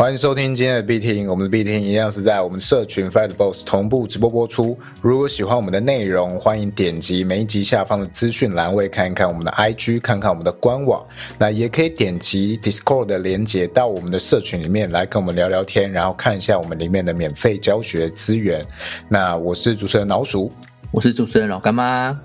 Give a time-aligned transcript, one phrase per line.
[0.00, 4.78] 欢迎收听今天的 B 听，我们的 B 听一样是在我们社群 Fight Boss 同步直播播出。
[5.02, 11.06] 如果喜欢我们的内容，欢迎点击每一集下方的资讯栏位看一看我们的 IG，看看我们的官网。
[11.36, 18.64] 那也可以点击 Discord 的连接到我们的社群里面来跟我们聊聊天，然后看一下我们里面的免费教学资源。
[19.06, 20.50] 那我是主持人老鼠，
[20.92, 22.18] 我是主持人老干妈。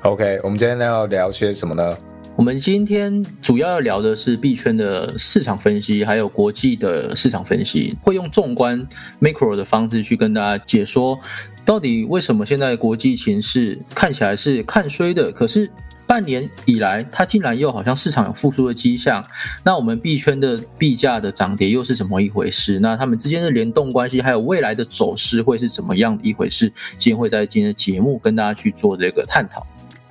[0.00, 1.94] OK，我们今天要聊些什么呢？
[2.38, 8.86] 我们今天主要要聊的是币圈的市场分析，还有国际的市场分析，会用纵观
[9.20, 11.18] macro 的方式去跟大家解说，
[11.64, 15.68] 到底为什么现在国际形势看起来是看衰的，可是
[16.06, 19.26] 半年以来它竟然又好像市场有复苏的迹象，
[19.64, 22.78] 那我们币圈的币价的涨跌又是怎么一回事？
[22.78, 26.72] 那他们之间的联动关系，还有未来的走势会是怎么样的一回事？
[26.98, 29.66] 今天会在今天的节目跟大家去做这个探讨。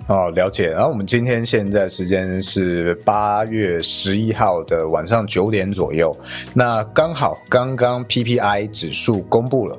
[0.07, 0.71] 哦，了解。
[0.71, 6.15] 然后我们今天现在时间是八月十一号的晚上九点左右，
[6.53, 9.77] 那刚好刚刚 PPI 指数公布了，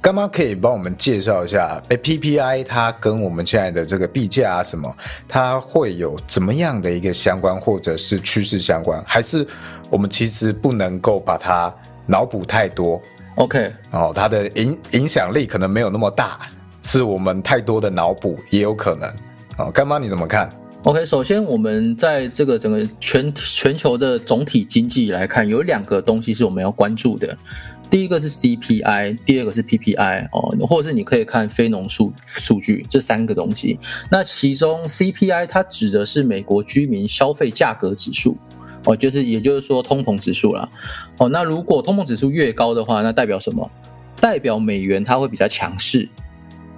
[0.00, 4.92] 干妈可以帮我们介绍一下，哎，PPI 它跟我们现在的这个币价啊什么，
[5.28, 9.46] 它会有怎么样的一个相关，或者是趋势相关，还是
[9.90, 11.72] 我们其实不能够把它
[12.04, 13.00] 脑补太多
[13.36, 16.48] ？OK，哦，它的影影响力可能没有那么大，
[16.82, 19.08] 是我们太多的脑补也有可能。
[19.58, 20.48] 哦，干妈你怎么看
[20.84, 27.36] ？OK，首先我们在这个整个全全球的总体经济来看，有两个东西是我们要关注的。
[27.90, 33.80] 第一个是 CPI，第二个是 PPI 哦，或者是你可以看非农数数据这三个东西。
[34.10, 38.36] 那其中 CPI 它指的是美国居民消费价格指数
[38.84, 40.68] 哦，就是也就是说通膨指数啦。
[41.16, 41.28] 哦。
[41.30, 43.68] 那如果通膨指数越高的话，那代表什么？
[44.20, 46.08] 代表美元它会比较强势。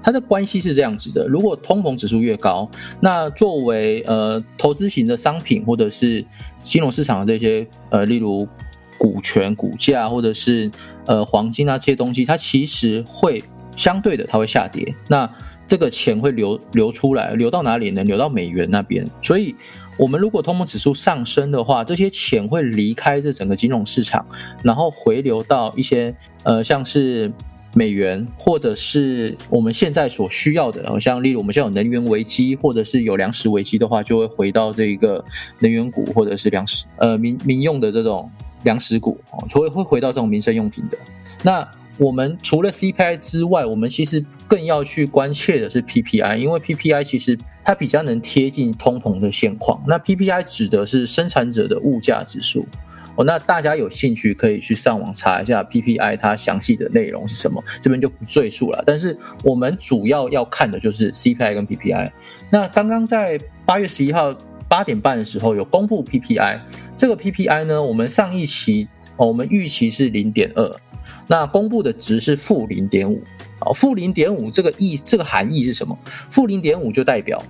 [0.03, 2.69] 它的关系是这样子的：如果通膨指数越高，
[3.01, 6.25] 那作为呃投资型的商品或者是
[6.62, 8.49] 金融市场的这些呃，例如
[8.99, 10.71] 股权、股价或者是
[11.06, 13.43] 呃黄金啊这些东西，它其实会
[13.77, 14.94] 相对的它会下跌。
[15.09, 15.31] 那
[15.69, 18.03] 这个钱会流流出来，流到哪里呢？
[18.03, 19.09] 流到美元那边。
[19.22, 19.55] 所以，
[19.97, 24.27] 我们如果通膨指数上升的话，这些钱会离开这整个金融市场，
[24.62, 27.31] 然后回流到一些呃像是。
[27.72, 35.25] 美元，或者是我们现在所需要的，好像例如我们现在有能源危机，或者是有粮食危机的话，就会回到这一个
[35.60, 38.30] 能源股，或者是粮食呃民民用的这种
[38.64, 40.98] 粮食股哦，会会回到这种民生用品的。
[41.42, 41.66] 那
[41.97, 49.82] 我们除了 CPI 之外，我们其实更要去关切的是 PPI，因为 PPI 其实它比较能贴近通膨的现况。
[49.86, 52.66] 那 PPI 指的是生产者的物价指数。
[53.25, 58.82] 那大家有兴趣可以去上网查一下 PPI 它详细的内容是什么，这边就不赘述了。
[58.86, 62.10] 但是我们主要要看的就是 CPI 跟 PPI。
[62.50, 64.34] 那刚刚在八月十一号
[64.69, 66.60] 八点半的时候有公布 PPI，
[66.97, 70.76] 这个 PPI 呢，我们上一期哦，我们预期是零点二，
[71.26, 73.22] 那公布的值是负零点五。
[73.60, 75.98] 哦，负零点五这个意这个含义是什么？
[76.04, 77.42] 负零点五就代表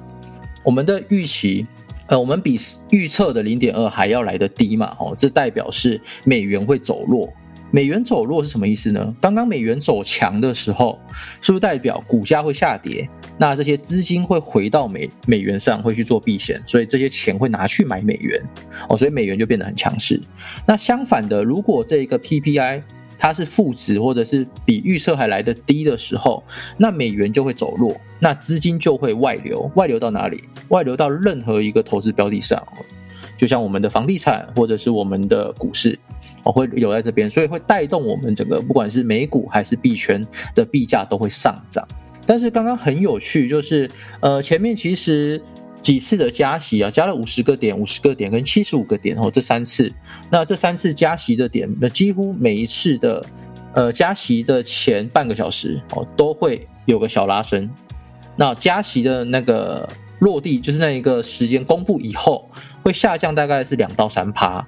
[0.64, 1.66] 我们的预期。
[2.10, 2.59] 呃，我们比
[2.91, 4.97] 预测的零点二还要来得低嘛？
[4.98, 7.32] 哦，这代表是美元会走弱。
[7.71, 9.15] 美元走弱是什么意思呢？
[9.21, 10.98] 刚刚美元走强的时候，
[11.41, 13.09] 是不是代表股价会下跌？
[13.38, 18.42] 那这些资金会回到美美元上，会去做避险，所以这些钱会拿去买美元。
[18.88, 20.21] 哦，所以美元就变得很强势。
[20.66, 22.82] 那相反的，如果这个 PPI
[23.22, 26.42] 它是负值，或者是比预测还来得低的时候，
[26.78, 30.42] 那美元就会走弱，那资金就会外流，外流到哪里？
[30.69, 32.66] 外流到任何一个投资标的上，
[33.36, 35.98] 就像我们的房地产或者是我们的股市，
[36.42, 41.86] 我，会留在这边，所以会带动我们整个不管是美股还是币圈的币价都会上涨。
[42.25, 45.38] 但是刚刚很有趣，就是呃前面其实。
[45.82, 49.91] 几次的加息啊，加了五十个点、五十个点跟七十五个点哦，这三次，
[50.30, 53.24] 那这三次加息的点，那几乎每一次的
[53.74, 57.68] 呃加息的前半个小时哦，都会有个小拉升。
[58.36, 59.88] 那加息的那个
[60.18, 62.50] 落地，就是那一个时间公布以后，
[62.83, 64.66] 会下降大概是两到三趴，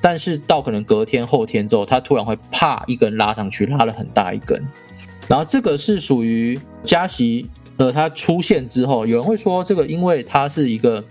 [0.00, 4.64] 但是到可能隔天、后天之后，它突然会啪一根拉上去，拉了很大一根，
[5.28, 7.50] 然后这个是属于加息。
[7.78, 11.04] 呃，它出现之后，有人会说这个，因为它是一个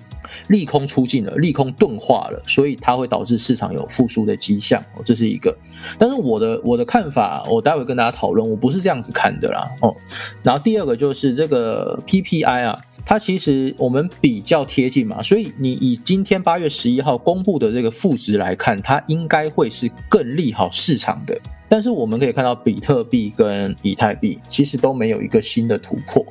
[0.47, 4.81] 利空出尽了，利空钝化了，所以它会导致市场有复苏的迹象。
[4.95, 5.55] 哦，这是一个。
[5.99, 9.69] 但是我的我的看法，我待会跟大家讨论，我不是这样子看的啦。
[9.81, 9.95] 哦，
[10.41, 21.39] 然后第二个就是这个 PPI 啊，它其实我们比较贴近嘛，所以你以今天八月十一号公布的这个负值来看，它应该会是更利好市场的。
[21.67, 26.25] 但是我们可以看到，比特币跟以太币其实都没有一个新的突破。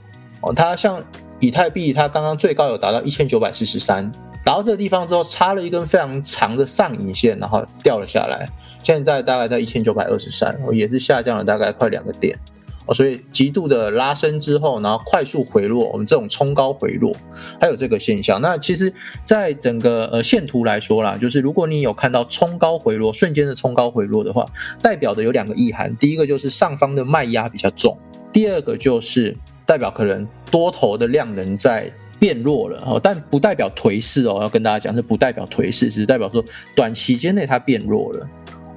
[0.45, 1.03] 哦，它像
[1.41, 4.11] 以太币，它刚刚最高有达到一千九百四十三，
[4.45, 8.49] 打到这个地方之后，插了一根非常长的上影线，然后掉了下来。
[8.83, 12.39] 现在大概在一千九百二十三，也是下降了大概快两个点。
[12.87, 17.17] 哦，所以极度的拉升之后，然后快速回落，我们这种冲高回落，
[17.59, 18.39] 还有这个现象。
[18.43, 18.93] 那其实，
[19.25, 24.45] 在整个呃线图来说啦，就是如果你有看到冲高回落，瞬间的冲高回落的话，
[24.83, 25.97] 代表的有两个意涵。
[25.97, 27.97] 第一个就是上方的卖压比较重，
[28.31, 29.35] 第二个就是
[29.67, 31.93] 代表可能多头的量能在。
[32.17, 34.39] 变弱了哦，但不代表颓势哦。
[34.41, 36.43] 要跟大家讲，这不代表颓势，只是代表说
[36.75, 38.27] 短期间内它变弱了。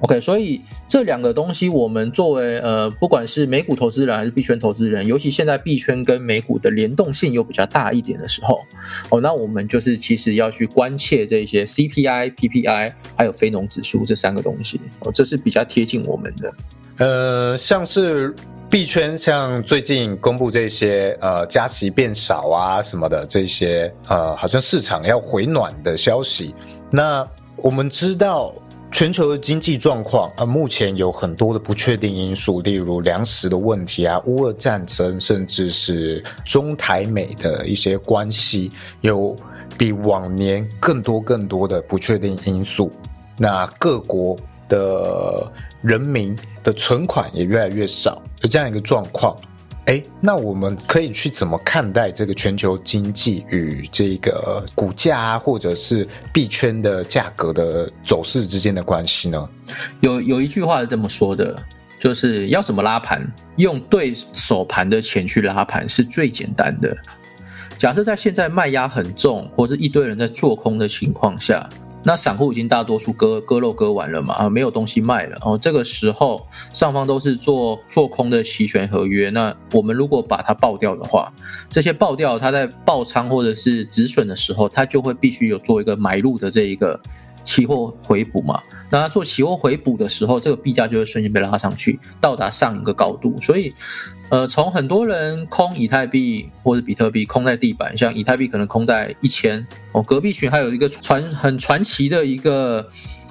[0.00, 8.60] OK，所以这两个东西，我们作为呃，不管是美股投资人还是币圈投资人，尤其现在币圈跟美股的联动性又比较大一点的时候，
[9.08, 16.54] 哦，那我们就是其实要去关切这些 CPI、PPI 还有非农指数这三个东西哦，这是比较贴近我们的。
[16.98, 18.34] 呃，像是。
[18.70, 26.54] 币圈像最近公布这些呃加息变少啊什么的这些呃好像市场要回暖的消息，
[26.90, 27.26] 那
[27.56, 28.54] 我们知道
[28.92, 38.70] 全球的经济状况啊目前有很多的不确定因素，例如粮食的问题啊、乌俄战争，甚至是中台美的一些关系，
[39.00, 39.34] 有
[39.78, 42.92] 比往年更多更多的不确定因素。
[43.38, 44.36] 那各国
[44.68, 45.50] 的
[45.82, 48.22] 人民的存款也越来越少。
[48.40, 49.36] 就这样一个状况，
[49.86, 59.48] 哎，那我们可以去怎么看待这个全球经济与这个股价啊，或者是币圈的价格的走势之间的关系呢？
[60.00, 61.60] 有有一句话是这么说的，
[61.98, 63.26] 就是要怎么拉盘，
[63.56, 66.96] 用对手盘的钱去拉盘是最简单的。
[67.76, 71.68] 假设在现在卖压很重，或者一堆人在做空的情况下。
[72.04, 75.58] 那散户已经大多数割割肉割完了嘛啊，没有东西卖了哦。
[75.58, 79.30] 这个时候上方都是做做空的期权合约。
[79.30, 81.32] 那我们如果把它爆掉的话，
[81.68, 87.00] 这些爆掉，它在爆仓或者是止损的时候，它就会必须有做一个买入的这一个。
[87.48, 93.40] 期货回补嘛，那做期货回补的时候，这个币价就会瞬间被拉上去，到达上一个高度。
[93.40, 93.72] 所以，
[94.28, 102.86] 呃，从很多人空以太币或者比特币空在地板，像以太币可能空在一千哦，隔壁群还有一个传很传奇的一个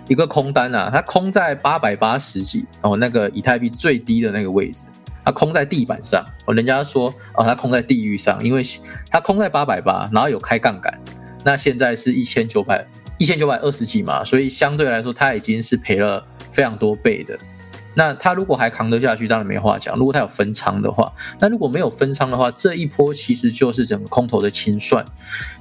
[0.07, 4.87] 一个空单啊，它空在八百八十几哦，那个以太币最低的那个位置，
[5.23, 8.63] 它空在地板上哦，人家说哦，它空在地狱上，因为
[9.11, 10.99] 它空在八百八，然后有开杠杆，
[11.45, 12.83] 那现在是一千九百。
[13.17, 17.37] 一千九百二十几嘛，所以相对来说，它已经是赔了非常多倍的。
[17.95, 19.97] 那它如果还扛得下去，当然没话讲。
[19.97, 25.03] 如果它有分仓的话，那如果没有分仓的话，这一波其实就是整个空头的清算。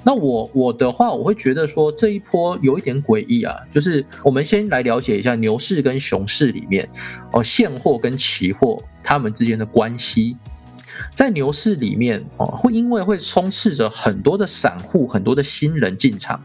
[0.04, 6.86] 那我我的话，我会觉得说这一波有一点诡异啊，就是我们先来了解一下牛市跟熊市里面
[7.32, 10.36] 哦，现货跟期货它们之间的关系。
[11.14, 16.38] 在牛市里面哦，会因为会充斥着很多的散户，很多的新人进场。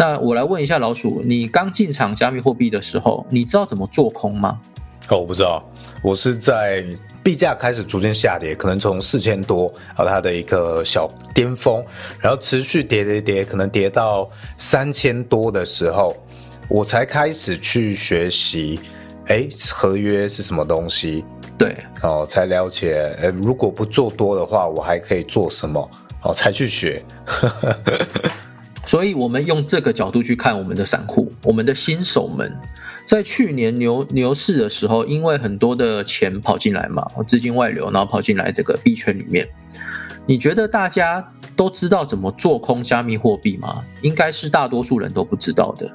[0.00, 4.58] 那我来问一下老鼠，你刚进场加密货币的时候，你知道怎么做空吗？
[5.10, 5.62] 哦，我不知道，
[6.02, 6.82] 我是在
[7.22, 11.84] 币价开始逐渐下跌，可能从四千多啊，它的一个小巅峰，
[12.18, 14.26] 然后持续跌跌跌，可能跌到
[14.56, 16.16] 三千多的时候，
[16.70, 18.80] 我才开始去学习，
[19.26, 21.26] 哎，合约是什么东西？
[21.58, 25.90] 对，哦，才了解，呃，如果不做多的话，我还可以做什么？
[26.22, 27.04] 哦，才去学。
[28.90, 32.52] 所以，我们用这个角度去看我们的散户，我们的新手们，
[33.06, 39.48] 在去年牛牛市的时候，因为很多的钱跑进来嘛，资金外流，然后跑进来这个币圈里面。
[40.26, 43.80] 你觉得大家都知道怎么做空加密货币吗？
[44.02, 45.88] 应该是大多数人都不知道的。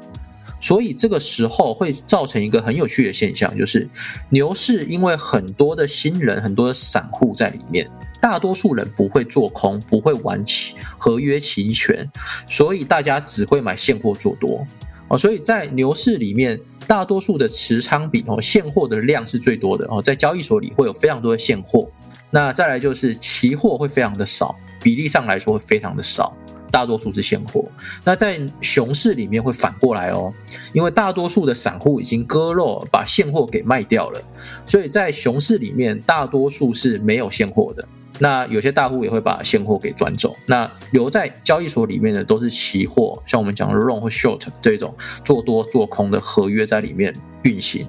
[0.61, 3.85] 所以这个时候会造成一个很有趣的现象，就是
[4.29, 7.85] 牛市因为很多的新人、很多的散户在里面。
[8.25, 12.11] 大多数人不会做空，不会玩期合约期权，
[12.49, 14.65] 所以大家只会买现货做多
[15.09, 15.15] 哦。
[15.15, 20.01] 所以在牛市里面，大多数的持仓比哦，现货的量是最多的哦。
[20.01, 21.87] 在交易所里会有非常多的现货，
[22.31, 26.35] 那再来就是期货会非常的少，比例上来说会非常的少，
[26.71, 27.63] 大多数是现货。
[28.03, 30.33] 那在熊市里面会反过来哦，
[30.73, 34.19] 因为大多数的散户已经割肉把现货给卖掉了，
[34.65, 37.87] 所以在熊市里面大多数是没有现货的。
[38.19, 47.87] 那有些大户也会把现货给转走，那留在交易所里面的都是期货，像我们讲的 long 或 short 这种做多做空的合约在里面运行。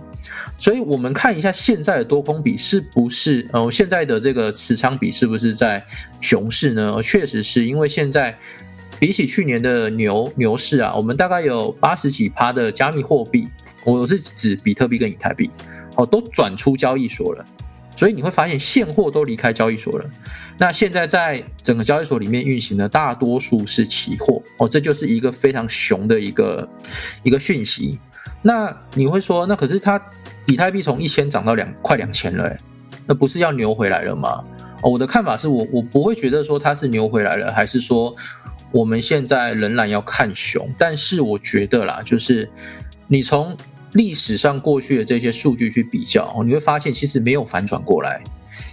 [0.58, 5.84] 所以我们看一下现在的多空比是不是，呃，现在的这个持仓比是不是在
[6.20, 7.00] 熊市呢？
[7.02, 8.36] 确实是因为现在
[8.98, 13.46] 比起去年的牛牛市啊，我们大概有八十几趴的加密货币，
[13.84, 15.48] 我是指比特币跟以太币，
[15.94, 17.46] 哦，都转出交易所了。
[17.96, 20.08] 所以你会发现现货都离开交易所了。
[20.58, 26.68] 那现在在整个交易所里面运行的大多数是期货哦，这就是一个非常熊的一个
[27.22, 27.98] 一个讯息。
[28.42, 30.00] 那你会说，那可是它
[30.46, 32.56] 以太币从一千涨到两快两千了，
[33.06, 34.44] 那不是要牛回来了吗？
[34.82, 38.14] 哦，我的看法是我我不会觉得说它是牛回来了，还是说
[38.70, 40.68] 我们现在仍然要看熊？
[40.76, 42.48] 但是我觉得啦，就是
[43.08, 43.56] 你从
[43.96, 48.22] 历史上过去的这些数据去比较，你会发现其实没有反转过来。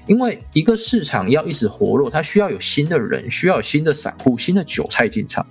[0.06, 5.46] 因为一个市场要一直活络，它需要有新的人，需要有新的散户、新的韭菜进场。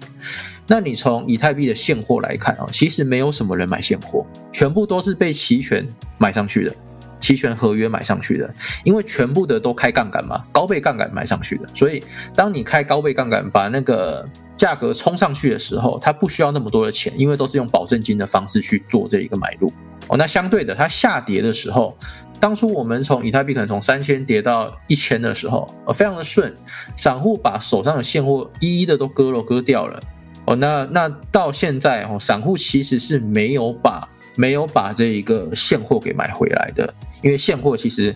[0.66, 5.86] 那你从以太币的现货来看啊，其实没有什么人买现货，全部都是被期权
[6.18, 6.74] 买上去的，
[7.18, 8.54] 期权合约买上去的。
[8.84, 11.68] 因为全部的都开杠杆嘛，高倍杠杆买上去的。
[11.74, 12.02] 所以
[12.34, 19.72] 当你开高倍杠杆，把那个价格冲上去的时候，它不需要那么多的钱，因为都是用保证金的方式去做这一个买入。
[20.08, 21.96] 哦，那相对的，它下跌的时候。
[22.40, 26.52] 当初我们从以太币可能从三千跌到一千的时候，呃，非常的顺，
[26.96, 30.02] 散户把手上的现货一一的都割了割掉了，
[30.46, 36.92] 哦，那那到现在哦，散户其实是没有把没有把这一个现货给买回来的，
[37.22, 38.12] 因为现货其实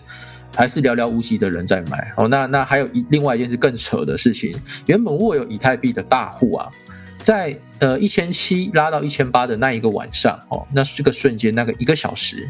[0.57, 4.53] 还是寥寥无几的人在买，哦，那那还有一另外一件事更扯的事情，
[4.87, 6.67] 原本握有以太币的大户啊，
[7.21, 12.49] 在呃一千七拉到一千八的那一个晚上，哦，那这个瞬间那个一个小时。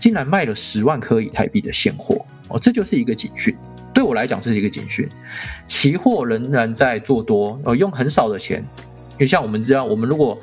[0.00, 3.52] 竟然卖了十万颗以太币的现货哦，这就是一个警讯。
[3.92, 5.08] 对我来讲，这是一个警讯。
[5.66, 8.64] 期货仍然在做多，呃，用很少的钱。
[9.14, 10.38] 因为像我们知道，我们如果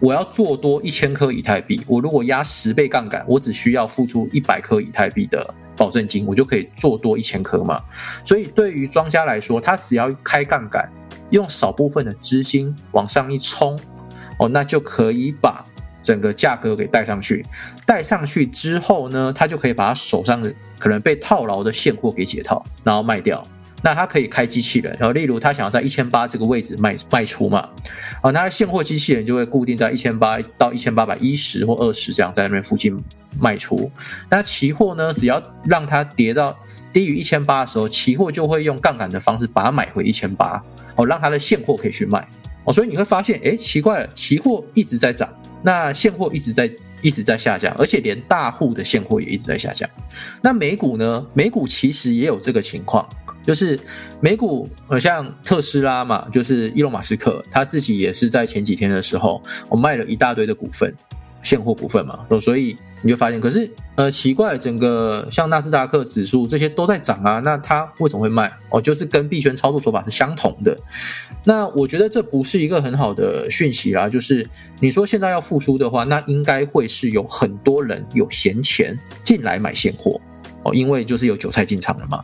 [0.00, 7.80] 我要做多一千颗以太币，我如果压十倍杠杆，我只需要付出一百颗以太币的保证金，我就可以做多一千颗嘛。
[8.24, 10.86] 所以对于庄家来说，他只要开杠杆，
[11.30, 13.78] 用少部分的资金往上一冲，
[14.38, 15.64] 哦，那就可以把。
[16.00, 17.44] 整个价格给带上去，
[17.84, 23.46] 带上去之后呢，他就可以把他手上的可能被套牢的现货给解套，然后卖掉。
[23.82, 27.68] 那他可以开机器人，然后例如他想要在一千八这个位置卖卖出嘛，
[28.22, 33.00] 啊，他的现货机器人就会固定在一千八到一千八百一十或二十这样在那边附近
[33.38, 33.90] 卖出。
[34.28, 36.56] 那期货呢，只要让它跌到
[36.92, 40.62] 低于一千八的时候，期货就会用杠杆的方式把它买回一千八，
[40.96, 42.26] 哦，让他的现货可以去卖。
[42.64, 45.28] 哦，所以你会发现，哎，奇怪了，期货一直在涨。
[45.62, 46.70] 那现货一直在
[47.00, 49.88] 一直在下降，而且连大户的现货也一直在下降。
[50.42, 51.26] 那美股呢？
[51.32, 53.08] 美股其实也有这个情况，
[53.48, 53.80] 就是
[54.20, 60.94] 美股呃，像特斯拉嘛，就是伊隆马斯克他自己也是在前几天的时候，我卖了一大堆的股份。
[61.40, 68.52] 现货股份嘛，所以你就发现，可是呃奇怪，整个像纳斯达克指数这些都在涨啊，那它为什么会卖？
[68.70, 70.76] 哦，就是跟币圈操作手法是相同的。
[71.44, 74.46] 那我觉得这不是一个很好的讯息啦，就是
[74.80, 80.20] 你说现在要复苏的话，那应该会是有很多人有闲钱进来买现货
[80.64, 82.22] 哦，因为就是有韭菜进场了嘛。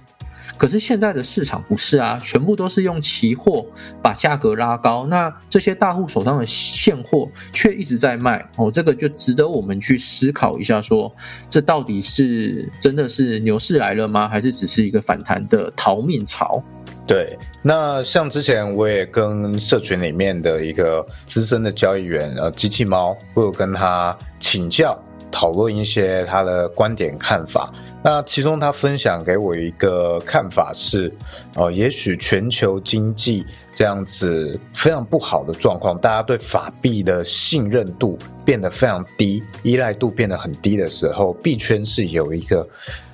[0.57, 3.67] 可是现在的市场不是啊，全部都是用期货
[4.03, 11.13] 把价格拉高，那这些大户手上的现货却一直在卖哦，这个就值得我们去思考一下，说
[11.51, 14.29] 这到底是真的是牛市来了吗？
[14.29, 16.63] 还是只是一个反弹的逃命潮？
[17.07, 24.99] 对，那像之前我也跟社群里面的一个资深的交易员呃机器猫，我有跟他请教
[25.35, 27.75] 讨论一些他的观点看法。
[28.05, 31.13] 那其中他分享给我一个看法是，
[31.57, 42.63] 呃，也许全球经济这样子非常不好的状况，大家对法币的信任度变得非常低，依赖度变得很低的时候，币圈是有一个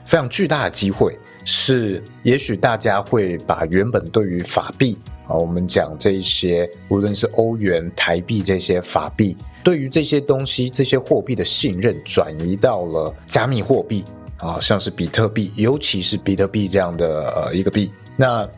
[0.04, 14.04] 非常巨大的机会，是也许大家会把原本对于法币啊，我们讲这一些，无论是欧元、台币这些法币，对于这些东西、这些货币的信任，转移到了加密货币。
[14.38, 18.48] 啊，像是比特币，尤其是比特币这样的呃一个币，那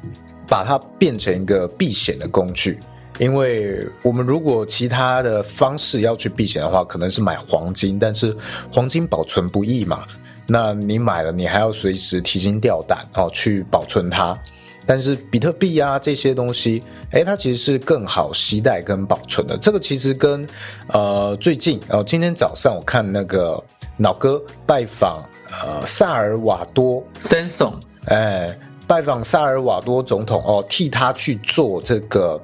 [0.46, 2.78] 把它变成一个避险的工具。
[3.18, 8.32] 因为我们如果其他的方式要去避险的话，可能是买黄金，但是
[8.72, 10.04] 黄金保存不易嘛。
[10.46, 14.38] 那你买了，你还要随时提心吊胆哦去保存它。
[14.86, 16.80] 但是比特币啊这些东西，
[17.12, 19.56] 哎，它其实是更好携带跟保存的。
[19.56, 20.46] 这个其实跟
[20.88, 23.62] 呃最近呃，今天早上我看那个
[23.98, 25.22] 老哥拜访。
[25.62, 32.40] 呃，萨尔瓦多森松，哎，拜访萨尔瓦多总统哦，替他去做这个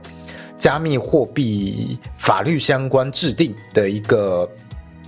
[0.58, 4.46] 加密货币法律相关制定的一个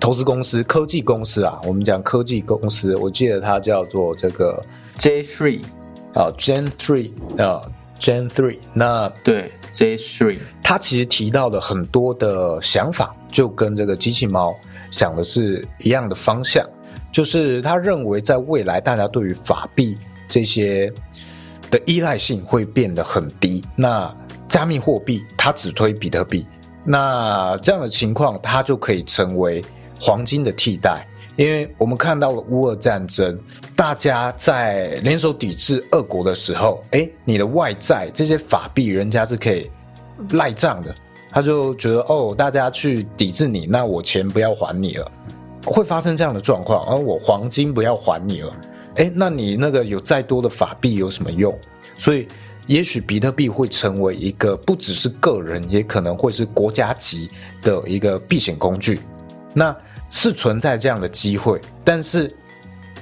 [0.01, 1.61] 投资公司、科技公司啊。
[1.65, 4.59] 我们讲科技公司，我记得它叫做这个
[4.97, 5.61] J Three
[6.15, 7.61] 啊，Gen Three 啊
[8.01, 8.59] ，Gen Three。
[8.73, 14.57] 那对 J Three，他其实提到的很多的想法，就跟这个机器猫
[14.91, 16.67] 想的是一样的方向。
[17.13, 20.93] 就是他认为在未来大家对于法币这些
[21.71, 23.65] 的依赖性会变得很低。
[23.77, 24.13] 那
[24.49, 26.47] 加密货币它只推比特币，
[26.85, 29.65] 那这样的情况它就可以成为
[30.01, 31.07] 黄金的替代。
[31.41, 33.41] 因为我们看到了乌俄战争，
[33.75, 39.71] 大家在联手抵制俄国的时候，哎，你的外债这些法币人家是可以
[40.33, 40.95] 赖账的，
[41.31, 45.13] 他就觉得哦，大家去抵制你，那我钱不要还你了，
[45.65, 48.53] 会发生这样的状况，而我黄金不要还你了，
[48.97, 51.59] 哎，那你那个有再多的法币有什么用？
[51.97, 52.29] 所以。
[52.67, 57.29] 也许比特币会成为一个不只是个人，也可能会是国家级
[57.63, 59.01] 的一个避险工具。
[59.53, 59.77] 那
[60.11, 62.31] 是存在这样的机会，但是，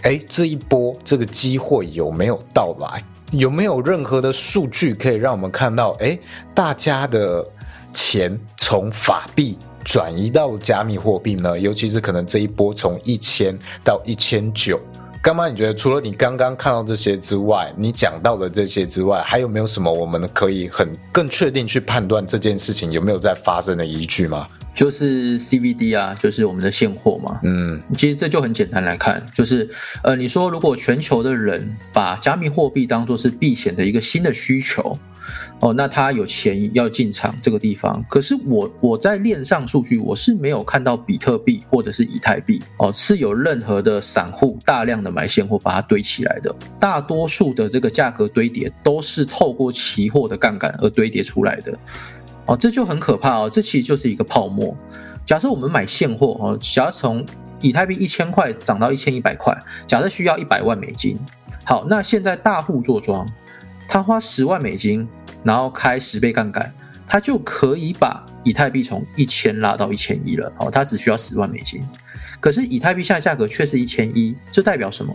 [0.02, 3.02] 哎，这一波这个机会有没有到来？
[3.32, 5.90] 有没有任何的数据可以让我们看到？
[6.00, 6.18] 哎，
[6.54, 7.46] 大家的
[7.92, 11.58] 钱从法币转移到加密货币呢？
[11.58, 14.80] 尤其是可能这一波从一千到一千九。
[15.20, 24.46] 干妈，你觉得除了你刚刚看到这些之外，你讲到的这些之外，还有没有什么我们可以很更确定去判断这件事情有没有在发生的依据吗？
[24.78, 27.40] 就是 CVD 啊，就是我们的现货嘛。
[27.42, 29.68] 嗯，其实这就很简单来看，就是
[30.04, 34.96] 呃，你说如果全球的人把加密货币当做是避险的一个新的需求。
[35.60, 51.76] 哦，那他有钱要进场这个地方，可是我我在链上数据我是没有看到比特币或者是以太币哦，是有任何的散户大量的买现货把它堆起来的，大多数的这个价格堆叠都是透过期货的杠杆而堆叠出来的，
[52.48, 54.76] 哦，这就很可怕哦，这其实就是一个泡沫。
[55.24, 57.24] 假设我们买现货哦，假如从
[57.60, 61.16] 以太币一千块涨到一千一百块，假设需要一百万美金，
[61.64, 63.24] 好，那现在大户做庄，
[63.86, 65.06] 他花十万美金。
[65.44, 66.74] 然后开十倍杠杆，
[67.06, 70.52] 他就可以把以太币从一千拉到一千一了。
[70.58, 71.80] 哦，他只需要十万美金。
[72.40, 75.14] 可是以太币现在价格却是一千一，这代表什么？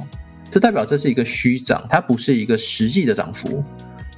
[0.50, 3.62] 这代表这是一个虚涨，它不是一个实际的涨幅。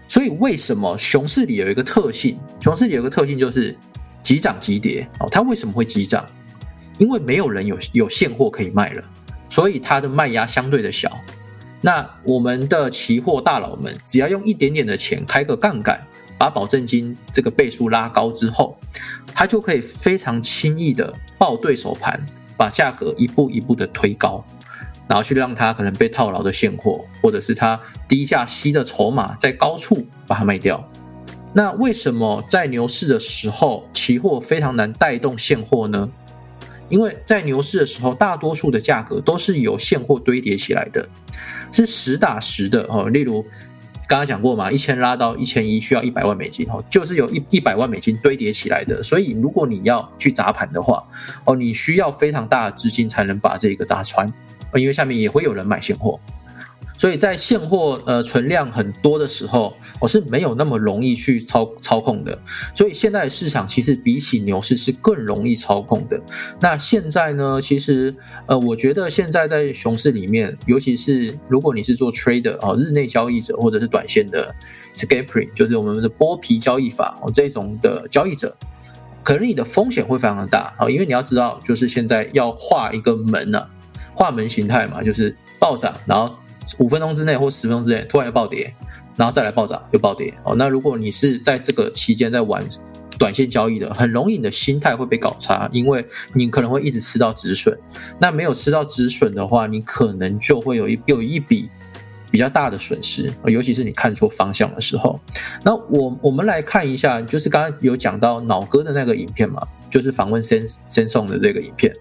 [0.08, 2.38] 所以为什么熊市里有一个特性？
[2.60, 3.76] 熊市里有个特性就是
[4.22, 5.08] 急涨急跌。
[5.20, 6.26] 哦，它为什么会急涨？
[6.98, 9.04] 因为没有人有有现货可以卖了，
[9.50, 11.12] 所以它的卖压相对的小。
[11.82, 16.00] 那我们的期货大佬们，只要用一点点的钱开个杠杆，
[16.38, 18.78] 把保证金这个倍数拉高之后，
[19.34, 22.26] 他就可以非常轻易的爆对手盘，
[22.58, 24.44] 把价格一步一步的推高，
[25.08, 30.84] 然后去让他可能被套牢的现货，或者是他低价吸的筹码在高处把它卖掉。
[31.54, 36.10] 那为什么在牛市的时候，期货非常难带动现货呢？
[36.90, 41.08] 因为在牛市的时候，大多数的价格都是由现货堆叠起来的，
[41.72, 43.10] 是实打实的哦。
[43.10, 43.42] 例如
[44.08, 49.02] 刚刚讲过嘛，一千拉到一千一需要一百万美金哦，就是有一一百万美金堆叠起来的。
[49.02, 51.04] 所以如果你要去砸盘的话
[51.46, 54.32] 哦，你需要非常大的资金才能把这个砸穿，
[54.80, 56.20] 因为下面也会有人买现货。
[56.98, 62.40] 所以在现货呃存量很多的时候，我是没有那么容易去操操控的。
[62.74, 66.18] 所以现在市场其实比起牛市是更容易操控的。
[66.62, 68.16] 那现在呢，其实
[68.48, 74.56] 呃，我觉得现在在熊市里面，尤其是如果你是做 trader 啊，日内交易者或者是短线的
[74.96, 78.56] scalping，就是我们的剥皮交易法哦这种的交易者，
[79.22, 83.68] 可能你的风险会非常的大啊，因为你要知道，就是现在要画一个门呢，
[84.16, 86.34] 画门形态嘛，就是暴涨，然后。
[86.80, 88.74] 五分钟之内或十分钟之内突然又暴跌，
[89.16, 90.56] 然后再来暴涨又暴跌哦。
[90.56, 92.68] 那如果你是在这个期间在玩
[93.20, 97.78] 短线交易的，很容易你的心态会被搞差，因为你可能会一直吃到止损。
[98.18, 101.70] 那没有吃到止损的话，你可能就会有一有一笔
[102.32, 105.20] 比较大的损失，尤其是你看错方向的时候。
[105.64, 109.62] 那我我们来看一下，就是刚刚有讲到脑哥的那个影片嘛，
[109.96, 111.94] 就是访问先先送的这个影片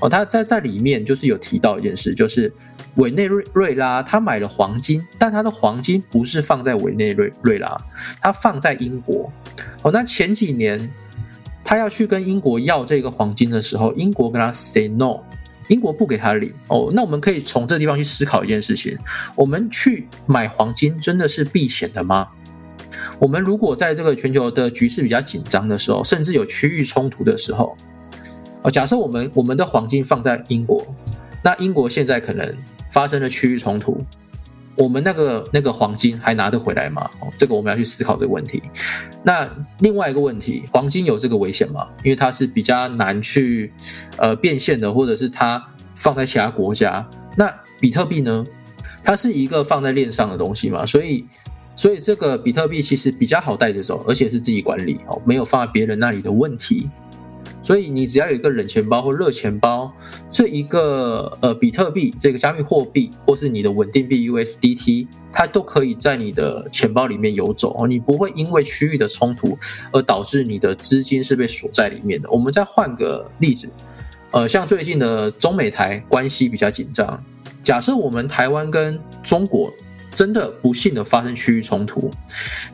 [0.00, 2.52] 哦，他在在里面就是有提到一件事，就是。
[2.96, 7.76] 委内瑞瑞拉，他买了黄金，但他的黄金不是放在委内瑞瑞拉，
[8.22, 9.30] 他放在英国。
[9.82, 10.90] 哦，那前几年
[11.62, 15.20] 他要去跟英国要这个黄金的时候，英国跟他 say no，
[15.68, 16.50] 英国不给他领。
[16.68, 18.96] 哦，那我们可以从这地方去思考一件事情：
[19.34, 22.26] 我们去买黄金真的是避险的吗？
[23.18, 27.76] 我们如果在这个全球的局势比较紧张的时候，甚至有区域冲突的时候，
[28.62, 30.86] 哦，假设我们我们的黄金放在英国，
[31.42, 32.56] 那英国现在可能。
[32.88, 34.00] 发生了区域冲突，
[34.76, 37.10] 我们那个那个黄金还拿得回来吗？
[37.36, 38.62] 这个我们要去思考这个问题。
[39.24, 39.46] 那
[39.80, 41.88] 另外一个问题，黄金有这个危险吗？
[42.04, 43.70] 因为它是比较难去
[44.16, 45.62] 呃变现的，或者是它
[45.96, 47.06] 放在其他国家。
[47.36, 48.46] 那比特币呢？
[49.02, 51.26] 它是一个放在链上的东西嘛，所以
[51.76, 56.88] 所以这个比特币其实比较好带着走，而且是自己管理哦，没有放在别人那里的问题。
[57.62, 59.92] 所以你只要有一个冷钱包或热钱包，
[60.28, 69.58] 这一个呃比特币这个加密货币或是你的稳定币 USDT，它都可以在你的钱包里面游走哦，你不会因为区域的冲突
[69.92, 72.30] 而导致你的资金是被锁在里面的。
[72.30, 73.68] 我们再换个例子，
[74.30, 77.20] 呃，像最近的中美台关系比较紧张，
[77.64, 79.72] 假设我们台湾跟中国
[80.16, 82.10] 真的不幸的发生区域冲突，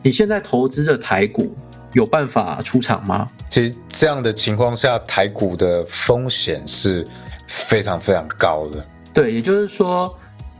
[0.01, 1.55] 你现在投资的台股。
[1.93, 3.29] 有办法出场吗？
[3.51, 7.07] 其实这样的情况下，台股的风险是
[7.47, 8.83] 非常非常高的。
[9.13, 10.11] 对，也就是说，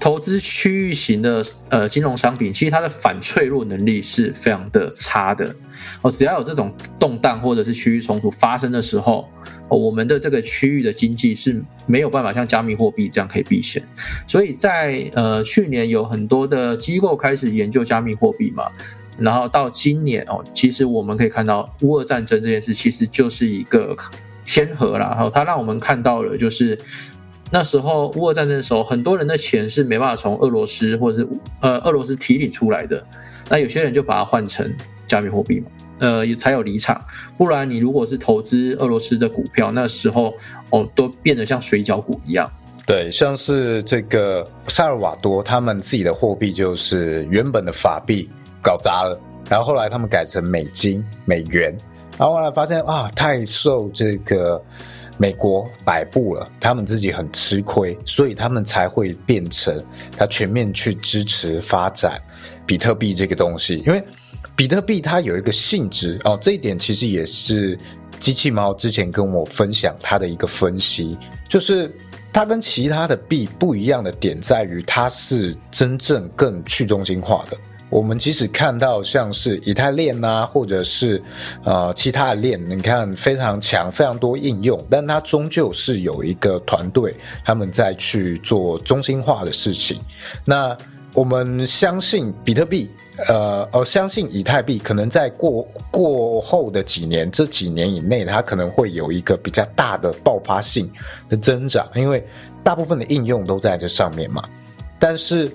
[0.04, 5.56] 投资区域型的呃金融商品，其实它的反脆弱能力是非常的差的。
[6.02, 9.26] 哦，只要有这种动荡或者是区域冲突发生的时候，
[9.70, 13.82] 我们的这个区域的经济是没有办法像加密货币这样可以避险。
[14.28, 18.66] 所以在呃去年有很多的机构开始研究加密货币嘛。
[19.18, 23.96] 然后到今年哦，其实我们可以看到乌俄战争这件事其实就是一个
[24.44, 25.08] 先河了。
[25.08, 26.78] 然后它让我们看到了，就是
[27.54, 31.28] 那时候乌俄战争的时候，很多人的钱是没办法从俄罗斯或者是
[31.62, 33.06] 呃俄罗斯提领出来的。
[33.48, 34.68] 那有些人就把它换成
[35.06, 35.68] 加密货币嘛，
[36.00, 37.00] 呃也才有离场。
[37.38, 40.34] 不然你如果是投资俄罗斯的股票，那时候
[40.72, 42.50] 哦都变得像水饺股一样。
[42.88, 48.28] 对，像是这个萨尔瓦多，他们自己的货币就是原本的法币。
[48.64, 51.76] 搞砸了，然后后来他们改成美金、美元，
[52.18, 54.64] 然后后来发现啊，太受这个
[55.18, 59.84] 美国摆布了，他们自己很吃亏，所以他们才会变成
[60.18, 62.22] 他全面去支持发展
[62.66, 63.78] 比特币这个东西。
[63.86, 64.04] 因为
[64.56, 67.78] 比特币它有一个性质哦，这一点其实也是
[68.20, 71.92] 机器猫之前跟我分享它的一个分析，就是
[72.32, 77.58] 它跟其他的币不一样的点在于，它是真正更去中心化的。
[77.94, 81.22] 我们即使看到像是以太链呐，或者是
[81.64, 90.02] 呃其他的链，你看非常强，非常多应用，但它终究是有一个团队他们在去做中心化的事情。
[90.44, 90.76] 那
[91.14, 92.90] 我们相信比特币，
[93.28, 100.92] 呃，呃，相信以太币，可能在过过后的几年，这几年以内，它可能会有一个比较大的爆发性
[101.30, 102.26] 的增长，因为
[102.64, 104.44] 大部分的应用都在这上面嘛。
[104.98, 105.48] 但是，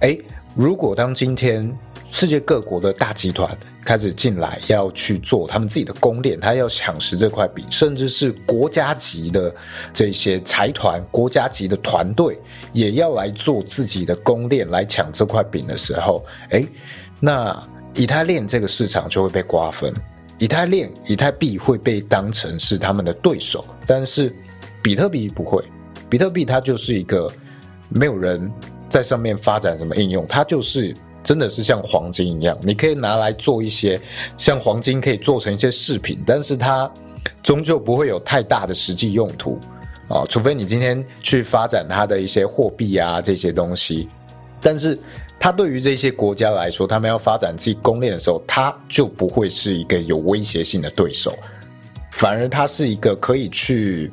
[0.00, 0.18] 哎。
[0.56, 1.70] 如果当今天
[2.10, 9.54] 世界各国的大集团开始进来，要去做他们自己的供链，他要抢食这块饼，甚至是国家级的
[9.92, 12.40] 这些财团、国家级的团队
[12.72, 16.66] 也要来做自己的供链来抢这块饼的时候，哎，
[17.20, 17.62] 那
[17.94, 19.92] 以太链这个市场就会被瓜分，
[20.38, 24.34] 以太链、以太币会被当成是他们的对手，但是
[24.82, 25.62] 比特币不会，
[26.08, 27.30] 比特币它就是一个
[27.90, 28.50] 没有人。
[28.88, 30.26] 在上面发展什么应用？
[30.26, 34.00] 它就是真的是像黄金一样，你可以拿来做一些
[34.38, 36.90] 像黄金可以做成一些饰品，但是它
[37.42, 39.58] 终究不会有太大的实际用途
[40.08, 44.08] 啊，除非你今天去发展它的一些货币啊这些东西。
[44.60, 44.98] 但是
[45.38, 51.36] 它对于这些国家来说，他们要发展自己公链的时候，它就不会是一个有威胁性的对手，
[52.12, 54.12] 反而它是一个可以去。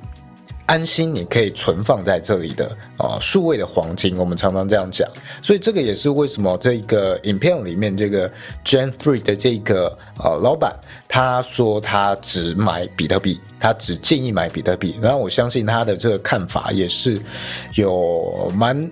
[0.73, 5.07] 安心，你可以存放在这里的啊，数位的黄金，我们常常这样讲，
[5.39, 8.27] 所以这个也是为什么这个影片里面这个
[8.65, 10.75] Gen Three 的这个呃老板，
[11.07, 17.21] 他说他只买比特币，他只建议买比特币，然后我相信他的这个看法也是
[17.75, 18.91] 有蛮，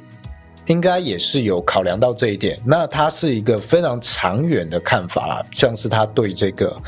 [0.67, 2.62] 应该也是有考量到这一点。
[2.63, 6.80] 那他是一个非常长远的看法啦，像是他对这个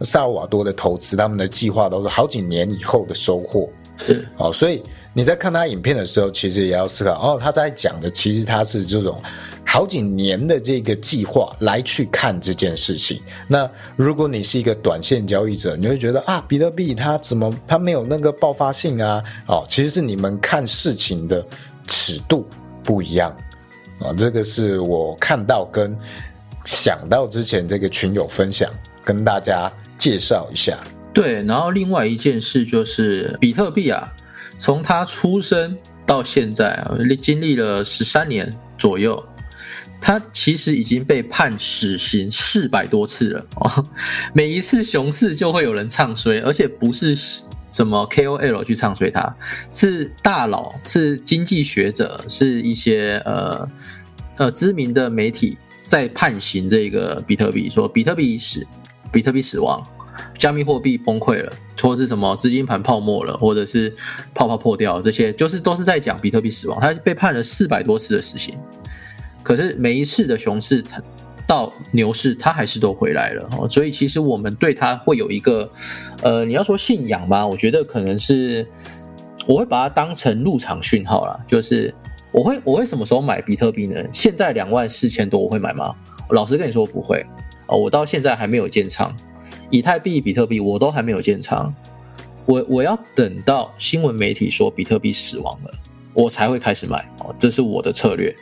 [0.00, 3.70] 萨尔瓦多的投资，他们的计划都是好几年以后的收获。
[3.98, 4.82] 是哦，所以
[5.14, 9.22] 你在看他影片的时候，其实也要思考哦，他在讲的其实他是这种
[9.64, 13.20] 好几年的这个计划来去看这件事情。
[13.46, 19.22] 那如果你是一个短线交易者，你会觉得啊，比特币它怎么它没有那个爆发性啊？
[19.46, 21.44] 哦，其实是你们看事情的
[21.86, 22.46] 尺度
[22.82, 23.36] 不一样
[24.00, 24.12] 啊。
[24.16, 25.96] 这个是我看到跟
[26.64, 28.72] 想到之前这个群友分享，
[29.04, 30.78] 跟大家介绍一下。
[31.12, 34.10] 对，然后另外一件事就是比特币啊，
[34.56, 39.22] 从它出生到现在啊，经历了十三年左右，
[40.00, 43.86] 它其实已经被判死刑四百多次了哦。
[44.32, 47.14] 每一次熊市就会有人唱衰，而且不是
[47.70, 49.36] 什么 KOL 去唱衰它，
[49.72, 53.68] 是大佬，是经济学者，是一些呃
[54.38, 58.66] 呃知名的媒体在判刑这个比特币，说比特币已死，
[59.12, 59.86] 比特币死亡。
[60.38, 63.94] 加密货币崩溃了，或者是什么资金盘泡沫了，或者是
[64.34, 66.80] 泡泡破掉，这些就是都是在讲比特币死亡。
[66.80, 68.54] 他被判了四百多次的死刑，
[69.42, 70.84] 可是每一次的熊市，
[71.46, 75.70] 到牛市它还是都回来了，所以其实我们对它会有一个，
[76.22, 78.66] 呃，你要说信仰吧，我觉得可能是
[79.46, 81.92] 我会把它当成入场讯号啦，就是
[82.30, 84.00] 我会我会什么时候买比特币呢？
[84.12, 85.94] 现在两万四千多我会买吗？
[86.30, 87.26] 老实跟你说不会
[87.66, 89.14] 哦，我到现在还没有建仓，
[89.72, 91.74] 以太币、比特币我都还没有建仓，
[92.44, 95.72] 我我要等到新闻媒体说比特币死亡了，
[96.12, 98.36] 我才会开始买哦，这是我的策略。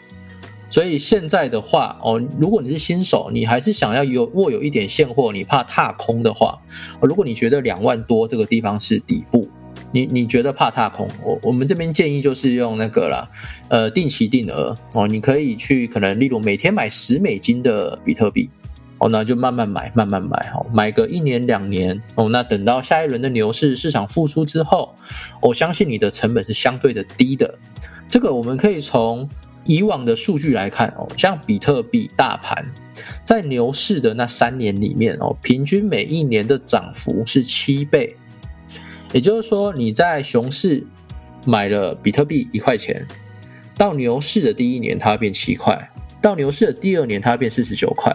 [0.69, 6.59] 所以现在的话，哦，如果你是新手，你还是想要有握有一点现货，你怕踏空的话，
[7.01, 9.49] 如果你觉得两万多这个地方是底部，
[9.93, 13.29] 你你觉得怕踏空，我我们这边建议就是用那个啦，
[13.69, 18.49] 呃，定期定额哦，你可以去可能例如每天买十美金的比特币，
[19.01, 24.95] 哦，那就慢慢买，慢慢买，哦，买个一年两年，哦，那等到下一轮的牛市市场复苏之后，
[25.43, 27.59] 我相信你的成本是相对的低的，
[28.09, 29.29] 这个我们可以从。
[29.67, 32.67] 以往的数据来看哦，像比特币大盘
[33.23, 38.17] 在牛市的那三年里面哦，平均每一年的涨幅是七倍。
[39.13, 40.85] 也就是说，你在熊市
[41.45, 43.07] 买了比特币一块钱，
[43.77, 45.91] 到牛市的第一年它会变七块，
[46.23, 48.11] 到牛市的第二年它会变四十九块。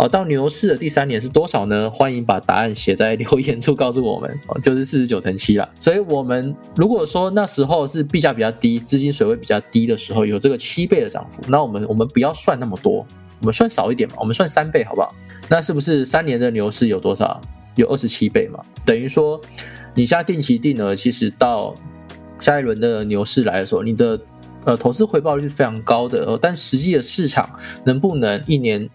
[0.00, 1.90] 好，到牛市的第三年是多少呢？
[1.90, 4.40] 欢迎把答案写在留言处告诉我们。
[4.46, 5.68] 哦，就是四十九乘七了。
[5.78, 13.06] 所以，我们如果说那时候是币价比较低、资金水位比较低的时候，有这个七倍的涨幅，那我们我们不要算那么多，
[13.40, 15.14] 我们算少一点嘛，我们算三倍好不好？
[15.50, 17.38] 那是不是三年的牛市有多少？
[17.74, 18.64] 有二十七倍嘛？
[18.86, 19.38] 等于说，
[19.94, 21.74] 你现在定期定额，其实到
[22.38, 24.18] 下一轮的牛市来的时候，你的
[24.64, 26.24] 呃投资回报率是非常高的。
[26.24, 27.50] 呃，但实际的市场
[27.84, 28.88] 能不能一年？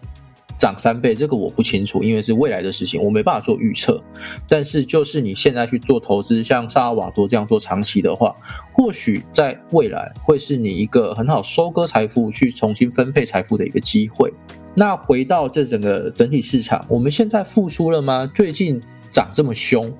[0.58, 4.02] 涨三倍，这个我不清楚，因为是未来的事情，我没办法做预测。
[4.48, 8.34] 但是，就是你现在去做投资，像萨尔瓦多这样做长期的话，
[8.72, 14.32] 或许在未来会是你一个很好收割财富、去重新分配财富的一个机会。
[14.74, 18.30] 那回到这整个整体市场，我们现在复苏了吗？
[18.34, 19.92] 最近涨这么凶。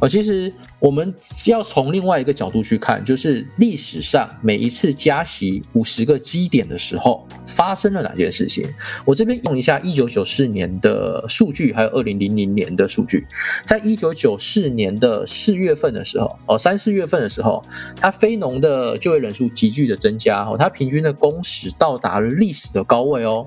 [0.00, 1.14] 哦，其实我们
[1.46, 8.68] 要从另外一个角度去看，就是历史上每一次加息五十个基点的时候，发生了哪件事情？
[9.04, 13.24] 我这边用一下一九九四年的数据，还有二零零零年的数据。
[13.64, 17.64] 在一九九四年的四月份的时候，哦，三四月份的时候，
[17.96, 23.46] 它非农的就业人数急剧的增加，哦，它平均的工时到达了历史的高位哦。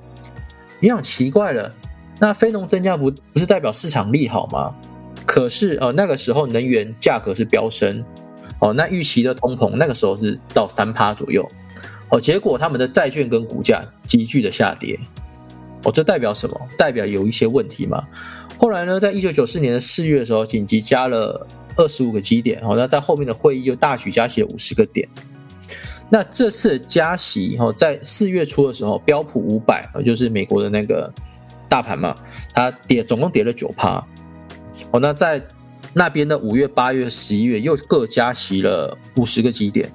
[0.79, 1.71] 你想奇怪了，
[2.19, 4.73] 那非农增加不不是代表市场利好吗？
[5.27, 8.03] 可是呃，那个时候能源价格是飙升，
[8.59, 11.47] 哦，那预期的通膨那个时候是到三趴左右，
[12.09, 14.97] 哦，结果他们的债券跟股价急剧的下跌，
[15.83, 16.57] 哦，这代表什么？
[16.77, 18.03] 代表有一些问题嘛。
[18.57, 25.07] 后来呢，在一九九四年的四月的时候，紧急加了二十五个基点，哦，那在后面的会议又大举加息了五十个点。
[26.09, 31.13] 那这次加息，哦，在四月初的时候，标普五百，就是美国的那个
[31.67, 32.15] 大盘嘛，
[32.53, 34.01] 它跌总共跌了九趴。
[34.91, 35.41] 哦，那在
[35.93, 39.91] 那边的五月、八月、十一月又各加息了五十个基点。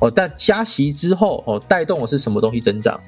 [0.00, 3.00] 哦，但加息之后，哦，带动的是什么东西增长？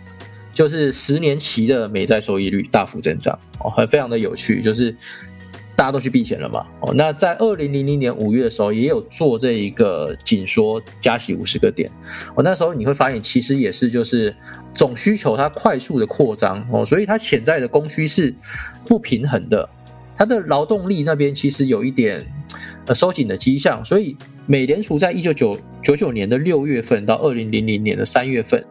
[0.52, 3.36] 就是十年期的美债收益率大幅增长。
[3.58, 4.92] 哦，很非常的有趣，就是
[5.74, 6.64] 大家都去避险了嘛。
[6.80, 11.90] 哦，那在二零零零年五月的时候，也有做这一个紧缩加息五十个点。
[12.36, 14.32] 哦，那时候你会发现，其实也是就是
[14.72, 16.64] 总需求它快速的扩张。
[16.70, 18.32] 哦，所以它潜在的供需是
[18.86, 19.68] 不平衡的。
[20.16, 22.24] 它的劳动力那边其实有一点
[22.86, 28.64] 呃收紧的迹象，所以美联储在一九九九九年的六月份到二零零零年的三月份，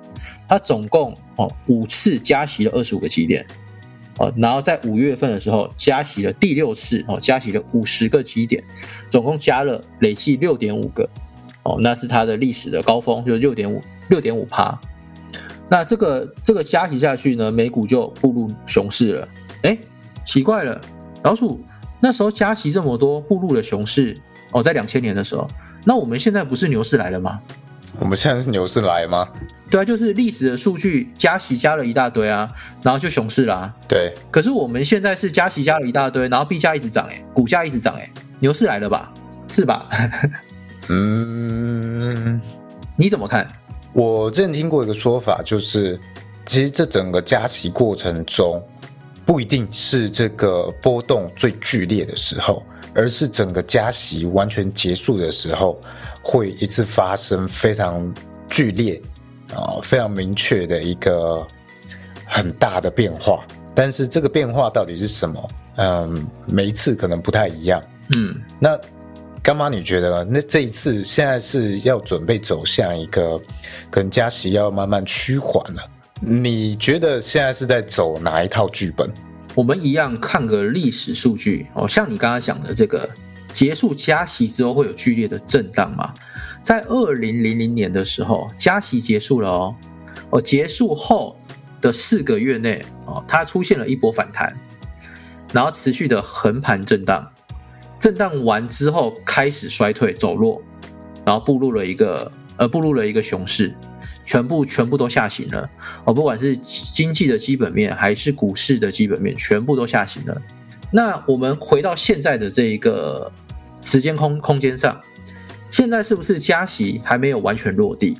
[0.47, 3.45] 它总共哦五次加息了二十五个基点，
[4.19, 8.63] 哦，然后在五月份的时候加息了第六次哦，加息了五十个基点，
[9.09, 11.09] 总共加了累计六点五个，
[11.63, 14.79] 哦，那是它的历史的高峰，就是六点五六点五趴。
[15.69, 19.27] 那这个这个加息下去呢，美股就步入熊市了。
[19.63, 19.77] 哎，
[20.25, 20.79] 奇怪了。
[21.23, 21.59] 老鼠
[21.99, 24.15] 那时候加息这么多，步入了熊市
[24.51, 25.47] 哦，在两千年的时候，
[25.85, 27.39] 那我们现在不是牛市来了吗？
[27.99, 29.27] 我们现在是牛市来吗？
[29.69, 33.73] 对啊，就是历史的数据加息加了一大堆啊，然后就熊市啦。
[33.87, 38.09] 对，可是我们现在是加息加了一大堆，然后币价一直涨，哎，股价一直涨，哎，
[38.39, 39.13] 牛市来了吧？
[39.47, 39.87] 是吧？
[40.89, 42.41] 嗯，
[42.97, 43.47] 你怎么看？
[43.93, 45.99] 我之前听过一个说法，就是
[46.45, 48.61] 其实这整个加息过程中。
[49.25, 55.79] 不一定是这个波动最剧烈的时候，而是整个加息完全结束的时候，
[56.21, 58.13] 会一次发生非常
[58.49, 59.01] 剧烈
[59.53, 61.45] 啊，非常明确的一个
[62.25, 63.45] 很大的变化。
[63.75, 65.49] 但是这个变化到底是什么？
[65.77, 67.81] 嗯，每一次可能不太一样。
[68.15, 68.79] 嗯，那
[69.41, 73.39] 干妈你觉得那这一次现在是要准备走向一个
[73.89, 75.81] 可能加息要慢慢趋缓了？
[76.21, 79.09] 你觉得现在是在走哪一套剧本？
[79.55, 83.09] 我们一样看个历史数据哦，像你刚刚讲的这个
[83.53, 86.13] 结束加息之后会有剧烈的震荡嘛？
[86.63, 89.75] 在二零零零年的时候，加息结束了哦，
[90.31, 91.37] 哦结束后
[91.81, 94.55] 的四个月内哦，它出现了一波反弹，
[95.51, 97.29] 然后持续的横盘震荡，
[97.99, 100.61] 震荡完之后开始衰退走弱，
[101.25, 103.75] 然后步入了一个呃步入了一个熊市。
[104.25, 105.69] 全部全部都下行了
[106.05, 110.41] 哦，不管是经济的基本面还是股市的基本面，全部都下行了。
[110.91, 113.31] 那我们回到现在的这一个
[113.81, 115.01] 时间空空间上，
[115.69, 118.17] 现在是不是加息还没有完全落地？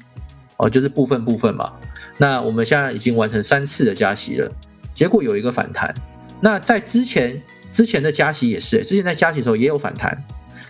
[0.58, 1.72] 哦，就是部分部分嘛。
[2.18, 4.52] 那我们现在已经完成三次的加息了，
[4.94, 5.94] 结果有一个反弹。
[6.42, 10.24] 那在之前之前的加息也是，之前在加息的时候也有反弹。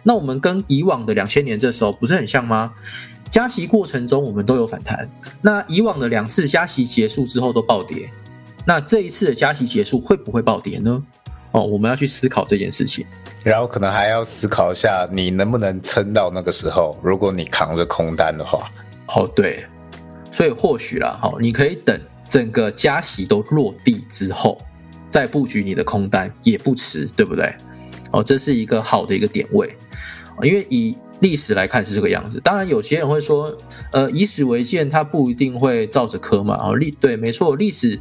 [0.04, 2.74] 那我们跟以往的两千年这时候不是很像吗？
[3.34, 5.10] 加息过程中，我们都有反弹。
[5.42, 8.08] 那以往的两次加息结束之后都暴跌，
[8.64, 11.04] 那这一次的加息结束会不会暴跌呢？
[11.52, 13.04] 哦，我们要去思考这件事情。
[13.44, 16.96] 然后可能还要思考一下，你能不能撑到那个时候？
[17.02, 18.70] 如果你扛着空单的话，
[19.08, 19.66] 哦，对，
[20.32, 24.62] 所以或许啦，好，你可以等整个加息都落地之后，
[25.10, 27.52] 再布局你的空单也不迟，对不对？
[28.12, 29.76] 哦，这是一个好的一个点位，
[30.44, 30.96] 因为以。
[31.20, 33.56] 历史来看是这个样子，当然有些人会说，
[33.92, 36.56] 呃，以史为鉴，它不一定会照着科嘛。
[36.62, 38.00] 哦，历对，没错，历史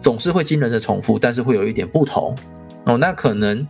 [0.00, 2.36] 总是会惊人的重复，但是会有一点不同
[2.86, 2.96] 哦。
[2.98, 3.66] 那可能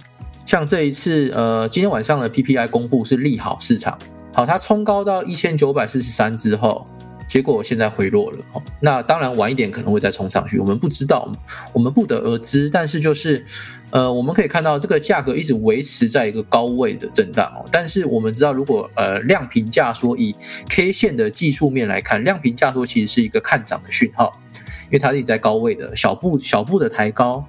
[0.47, 3.99] 像这一次，呃，今天晚上的 PPI 公布是利好市场，
[4.33, 6.87] 好，它冲高到一千九百四十三之后。
[7.35, 8.39] 结果现在回落了，
[8.79, 11.29] 那当然晚一点可能会再冲上去，我们不知道，
[11.73, 12.71] 我们不得而知。
[12.71, 13.45] 但是就是，
[13.91, 17.67] 呃，我们可以看到这个价格一直维持在一个高位的震荡哦。
[17.73, 20.33] 但是我们知道，如果呃量评价说以
[20.69, 24.41] K 线的技术面来看，量评价说其实是一个看涨的讯号，
[24.85, 27.45] 因为它一直在高位的小步小步的抬高。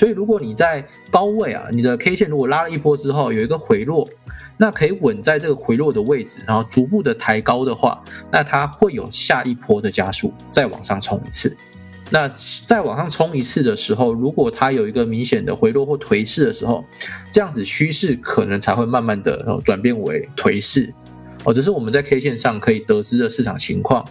[0.00, 4.08] 所以，如果你在高位啊，你的 K 线如果拉了一波之后有一个回落，
[4.56, 11.54] 那可以稳在这个回落的位置，然后逐步的抬高的话，那它会有下一波的加速，再往上冲一次。
[12.08, 12.26] 那
[12.66, 16.82] 再往上冲一次的时候，如果它有一个明显的回落或颓势的时候，
[17.30, 20.90] 这样子趋势可能才会慢慢的转变为颓势。
[21.44, 24.06] 哦，这是我们在 K 线上可以得知的市场情况。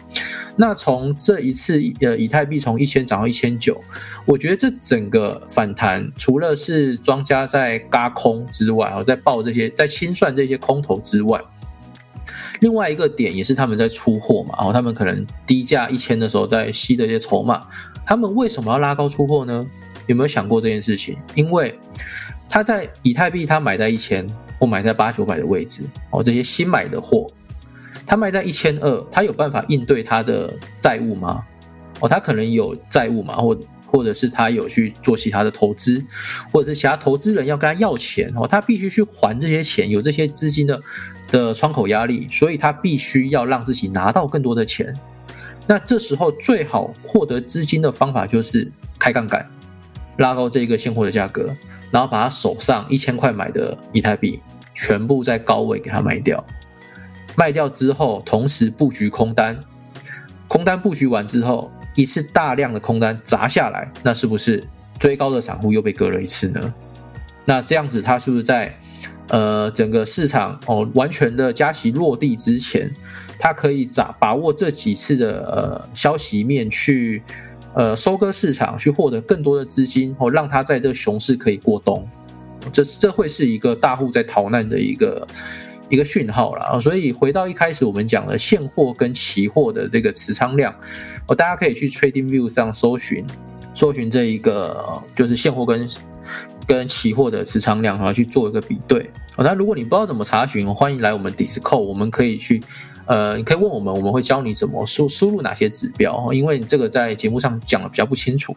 [0.56, 3.80] 那从这一次，呃，以太币从一千涨到一千九，
[4.26, 11.40] 我觉得这整个反弹，除了是庄家在嘎空之外，哦，在报这些，在清算这些空头之外，
[12.62, 17.68] 另外一个点也是他们在出货嘛，然后他们可能低价一千的时候在吸的一些筹码，
[18.06, 19.66] 他们为什么要拉高出货呢？
[20.08, 21.16] 有没有想过这件事情？
[21.36, 21.78] 因为
[22.50, 24.28] 他在以太币，他买在一千。
[24.60, 27.26] 或买在八九百的位置哦，这些新买的货，
[28.06, 31.44] 他卖在一千二，他有办法应对他的债务吗？
[32.02, 36.04] 哦，他可能有债务嘛，或或者是他有去做其他的投资，
[36.52, 40.80] 或者是其他投资人要跟他要钱哦，他必须去还这些钱，有这些资金的
[41.30, 44.96] 的窗口压力，所以他必须要让自己拿到更多的钱。
[45.66, 49.48] 那这时候最好获得资金的方法就是开杠杆，
[50.18, 51.56] 拉高这个现货的价格，
[51.92, 54.40] 然后把他手上一千块买的以太币。
[54.82, 56.42] 全部在高位给它卖掉，
[57.36, 59.60] 卖掉之后，同时布局空单，
[60.48, 64.64] 空单布局完之后，一次大量的空单砸下来，那是不是
[64.98, 66.74] 追高的散户又被割了一次呢？
[67.44, 68.74] 那这样子，它是不是在
[69.28, 72.90] 呃整个市场哦完全的加息落地之前，
[73.38, 77.22] 它可以把把握这几次的呃消息面去
[77.74, 82.08] 呃收割市场，去获得更多的资金，哦让它在这熊市可以过冬。
[82.72, 85.28] 这这会是一个大户在逃难的一个
[85.90, 86.80] 一个讯号了啊！
[86.80, 90.74] 所以回到一开始我们讲的现货跟期货的这个持仓量，
[91.28, 93.26] 哦，大家可以去 Trading View 上搜寻，
[93.74, 95.90] 搜寻这一个就是现货跟
[96.68, 99.10] 跟期货的持仓量，然后去做一个比对。
[99.42, 102.62] 那如果你不知道怎么查询，欢迎来我们 Discord，我们可以去，
[103.06, 108.54] 呃，你可以问我们，我们会教你怎么输输入哪些指标，因为这个在节目上讲的比较不清楚。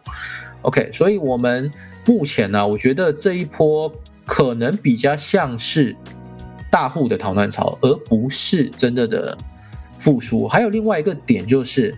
[0.63, 1.71] OK，所以我们
[2.05, 3.93] 目前呢，我觉得这一波
[4.25, 5.95] 可能比较像是
[6.71, 9.37] 大户的逃难潮，而不是真的的
[9.97, 10.47] 复苏。
[10.47, 11.95] 还有另外一个点就是，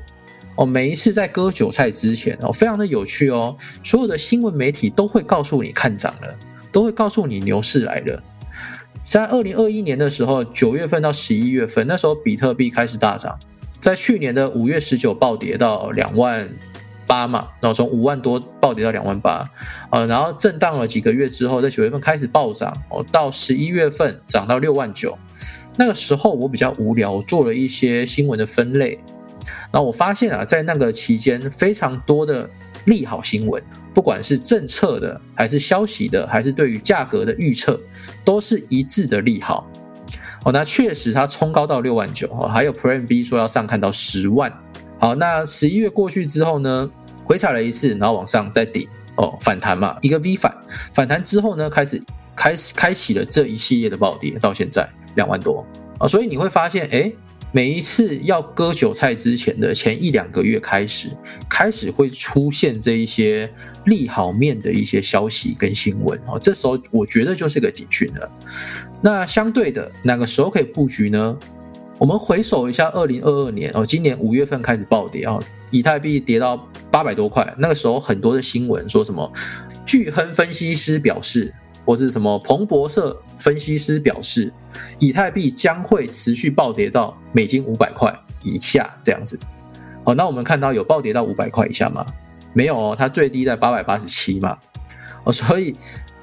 [0.56, 6.36] 哦，每一次在割韭菜之前哦，非常的有趣哦，所有的新闻媒体都会告诉你看涨了，
[6.72, 8.22] 都会告诉你牛市来了。
[9.04, 13.38] 在二零二一年的时候，九月份到十一月份，那时候比特币开始大涨。
[13.80, 16.50] 在去年的五月十九暴跌到两万
[17.08, 19.48] 八嘛，然后从五万多暴跌到两万八，
[19.90, 25.18] 呃，然后震荡了几个月之后，在九月份开始暴涨，哦，到十一月份涨到六万九。
[25.78, 28.98] 那个时候我比较无聊，做了一些新闻的分类，
[29.72, 32.50] 那我发现啊，在那个期间，非常多的
[32.86, 33.62] 利好新闻，
[33.94, 37.80] 不管是政策的，还是消息的，还是对于价格的预测，
[38.24, 39.70] 都是一致的利好。
[40.46, 44.52] 哦，那确实它冲高到六万九哦，还有 Prime B 说要上看到十万。
[45.00, 46.90] 好，那十一月过去之后呢，
[47.24, 48.88] 回踩了一次，然后往上再顶
[49.18, 50.56] 哦，反弹嘛，一个 V 反，
[50.94, 52.02] 反弹之后呢，开始
[52.36, 55.66] 开始开启了这一系列的暴跌，到现在两万多
[56.00, 57.12] 啊，所以你会发现，哎。
[57.52, 61.08] 每一次要割韭菜之前的前一两个月开始，
[61.50, 63.50] 开始会出现这一些
[63.86, 68.30] 利好面的一些消息跟新闻哦，这时候我觉得就是个警讯了。
[69.00, 71.38] 那相对的，哪个时候可以布局呢？
[71.98, 75.42] 我们回首一下二零二二年哦，今年五月份开始暴跌哦，
[75.72, 76.58] 以太币跌到
[76.92, 79.32] 八百多块，那个时候很多的新闻说什么，
[79.86, 81.54] 巨亨分析师表示。
[81.86, 84.52] 或是什么彭博社分析师表示，
[84.98, 89.40] 以太币将会持续暴跌到美金五百块以下这样子。
[90.04, 92.04] 哦，那我们看到有暴跌到五百块以下吗？
[92.54, 94.58] 没有哦，它最低在八百八十七嘛。
[95.26, 95.76] 哦，所以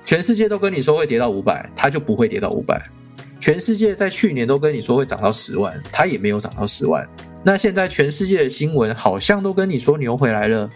[0.04, 2.84] 全世界都跟你说会跌到五百，它就不会跌到五百。
[3.42, 7.04] 全世界在去年都跟你说会涨到十万，它也没有涨到十万。
[7.42, 10.70] 那现在全世界的新闻好像都跟你说牛回来了。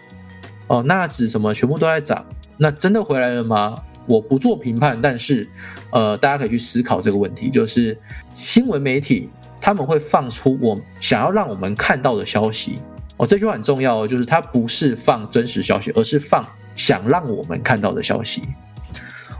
[0.67, 2.25] 哦，纳指什么全部都在涨，
[2.57, 3.81] 那真的回来了吗？
[4.05, 5.47] 我不做评判，但是，
[5.91, 7.97] 呃，大家可以去思考这个问题，就是
[8.35, 9.29] 新闻媒体
[9.61, 12.79] 他们会放出我想要让我们看到的消息
[13.15, 16.45] 哦，这句话很重要哦，就是它不是放真实消息，而是放
[16.75, 18.43] 想让我们看到的消息。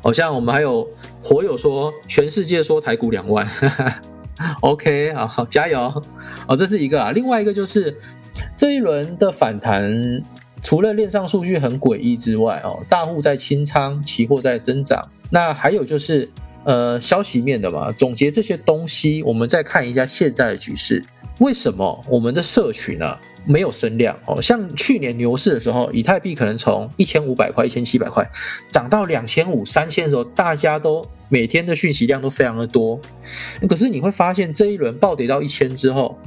[0.01, 0.87] 好像我们还有
[1.21, 3.47] 火友说，全世界说台股两万，
[4.61, 6.03] OK 啊，好加油
[6.47, 7.97] 哦，这是一个啊，另外一个就是
[8.55, 10.23] 这一轮的反弹。
[10.63, 16.27] 除了链上数据很诡异之外，哦，大户在清仓，期货在增长，那还有就是，
[16.63, 17.91] 呃，消息面的嘛。
[17.91, 21.05] 总结这些东西，我们再看一下现在的局势，
[21.39, 23.17] 为什么我们的社群呢
[23.47, 24.15] 没有升量？
[24.25, 28.29] 哦，像去年牛市的时候，以太币可能从一千五百块、一千七百块
[28.69, 32.99] 涨到两千五、三千的时候，大家都每天的讯息量都非常的多。
[33.67, 36.19] 可是你会发现，这一轮暴跌到一千之后，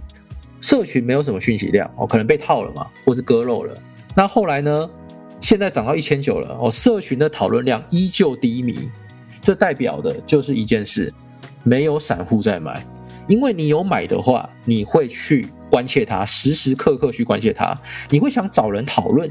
[0.61, 3.77] 社群没有什么讯息量，哦，可能被套了嘛，或是割肉了。
[4.17, 4.91] 那后来呢？
[5.43, 8.91] 现在涨到一千九了哦，社群的讨论量依旧低迷，
[9.41, 11.11] 这代表的就是一件事：
[11.63, 12.87] 没有散户在买。
[13.27, 17.75] 因为你有买的话，你会去关切它，时时刻刻去关切它，
[18.11, 19.31] 你会想找人讨论，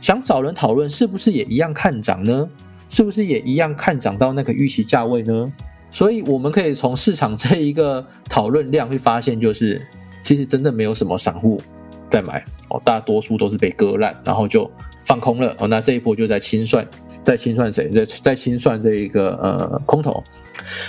[0.00, 2.48] 想找人讨论是不是也一样看涨呢？
[2.88, 5.52] 是不是也一样看涨到那个预期价位呢？
[5.90, 9.80] 所以我们可以从市场这一个讨论量会发现，就是
[10.22, 11.62] 其实真的没有什么散户。
[12.08, 14.70] 在买哦，大多数都是被割烂，然后就
[15.04, 15.66] 放空了哦。
[15.66, 16.86] 那这一波就在清算，
[17.26, 17.88] 在清算谁？
[17.88, 20.22] 在在清算这一个呃空头。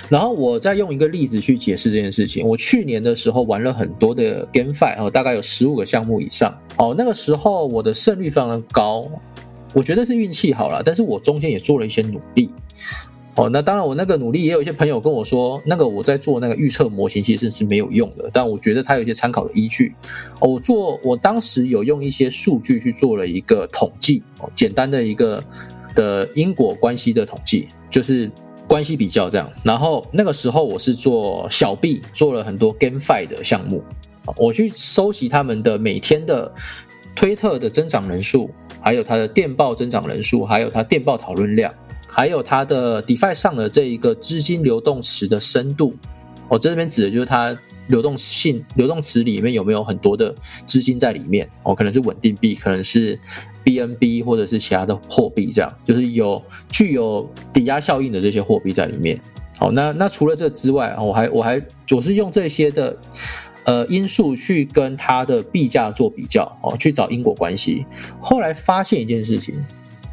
[0.08, 2.48] 然后我再用一个例子去解释这件事情。
[2.48, 6.94] 我去年的时候玩了很多的 GameFi 哦，大概有十五个项目以上哦。
[6.96, 9.10] 那个时候我的胜率非常的高，
[9.74, 12.52] 我觉得是运气好了，但是我中间也做了一些努力。
[13.36, 19.94] 哦，那当然，我那个努力也有一些朋友跟我说，那个我在做那个预测模型其实是没有用的，但我觉得它有一些参考的依据。
[20.40, 25.44] 哦，我做我当时有用一些数据去做了一个统计，哦，简单的一个
[25.98, 28.30] 的因果关系的统计，就是
[28.68, 29.52] 关系比较这样。
[29.64, 33.84] 然后那个时候我是做小币，做了很多 GameFi 的项目，
[34.38, 36.54] 我去收集他们的每天的
[37.16, 41.74] 推特的增长人数，还有它的电报增长人数，还有它电报讨论量。
[42.10, 45.94] 还有它的 DeFi 上的这一个资金流动池的深度，
[46.48, 47.56] 我这边指的就是它
[47.88, 50.34] 流动性流动池里面有没有很多的
[50.66, 53.20] 资金在里面，哦，可能是稳定币，可能是
[53.68, 59.20] BNB 或者是其他的货币，这样就是有具有抵押效应的这些货币在里面。
[59.60, 62.98] 好，那那除了这之外，我还我还总是用这些的
[63.66, 67.86] 呃因素去跟它的币价做比较，哦，去找因果关系。
[68.22, 69.54] 后来发现一件事情。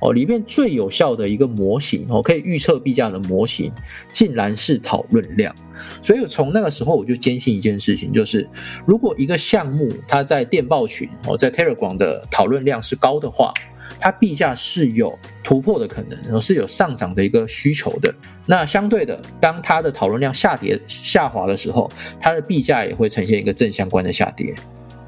[0.04, 3.72] 哦，里面最有效的一个模型哦，可以预测币价的模型，
[4.12, 5.54] 竟然是讨论量。
[6.02, 8.46] 所以从那个时候我就坚信一件事情，就是
[8.86, 13.52] 如果一个项目它在电报群哦，在 Telegram 的讨论量是高的话，
[13.98, 18.14] 它币价是有突破的可能，是有上涨的一个需求的。
[18.46, 21.90] 那相对的，当它的讨论量下跌下滑的时候，
[22.20, 24.54] 它的币价也会呈现一个正相关的下跌。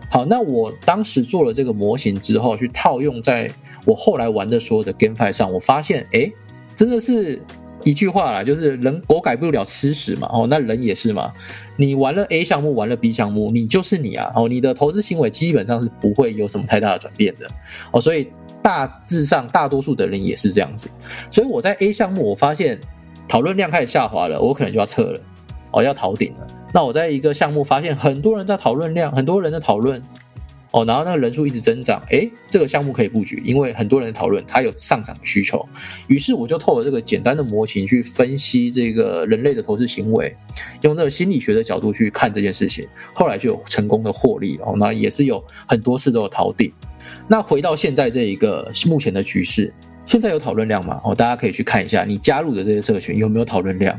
[0.09, 3.51] 好，那我当时做了这个模型之后，去套用在
[3.85, 6.31] 我后来玩的所有的 GameFi 上，我发现，哎，
[6.75, 7.43] 真的是
[7.83, 11.33] 一句话啦，就是人狗改不了吃屎嘛，哦，那人也是嘛，
[11.77, 17.49] 你玩了 A 项目，玩了 B 项目，你就是你啊，哦，你的投资行为基本上是不会有什么太大的转变的，
[17.91, 18.29] 哦，所以
[18.63, 20.89] 大致上大多数的人也是这样子，
[21.31, 22.81] 所以我在 A 项目，我发现
[23.29, 25.21] 讨论量开始下滑了，我可能就要撤了，
[25.73, 26.47] 哦，要逃顶了。
[26.77, 29.99] 那我在一个项目发现很多人在讨论量，很多人的讨论，
[30.73, 35.67] 哦，然后那个人数一直增长，诶，这个项目可以布局，因为很多人讨论它有上涨的需求，
[36.07, 40.37] 于是我就透过这个简单的模型去分析这个人类的投资行为，
[40.83, 46.71] 用那个心理学的角度去看这件事情，后来就有成功的获利哦，那也是有很多次都有逃顶。
[47.27, 49.73] 那回到现在这一个目前的局势，
[50.07, 51.01] 现在有讨论量吗？
[51.05, 53.99] 哦，大家可以去看一下你加入的这些社群有没有讨论量。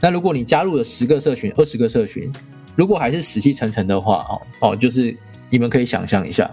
[0.00, 2.32] 那如果你加入了十个社群、二十个社群，
[2.76, 5.14] 如果还是死气沉沉的话，哦哦，就是
[5.50, 6.48] 你们可以想象一下，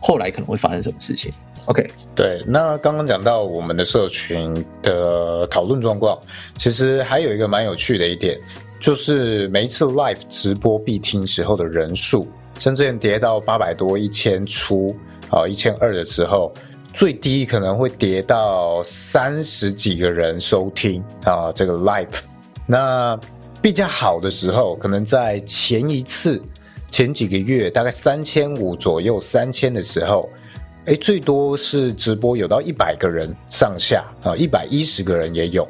[0.00, 1.32] 后来可能会发生什么事情。
[1.64, 1.84] OK，
[2.14, 6.16] 对，那刚刚讲到我们的社群的讨论状况，
[6.56, 8.38] 其实还有一个蛮有趣的一点，
[8.78, 12.28] 就是每一次 live 直播必听时候的人数，
[12.60, 14.94] 像之前跌到八百多、一千出，
[15.28, 16.54] 啊，一千二的时候，
[16.96, 22.20] 最低可能会跌到三十几个人收听啊，这个 live，
[22.66, 23.16] 那。
[23.62, 26.40] 比较好的时候，可能在前一次、
[26.88, 30.30] 前几个月，大概三千五左右，三千的时候，
[30.84, 35.66] 哎，最多是直播有到一百个人上下啊，一百一十个人也有。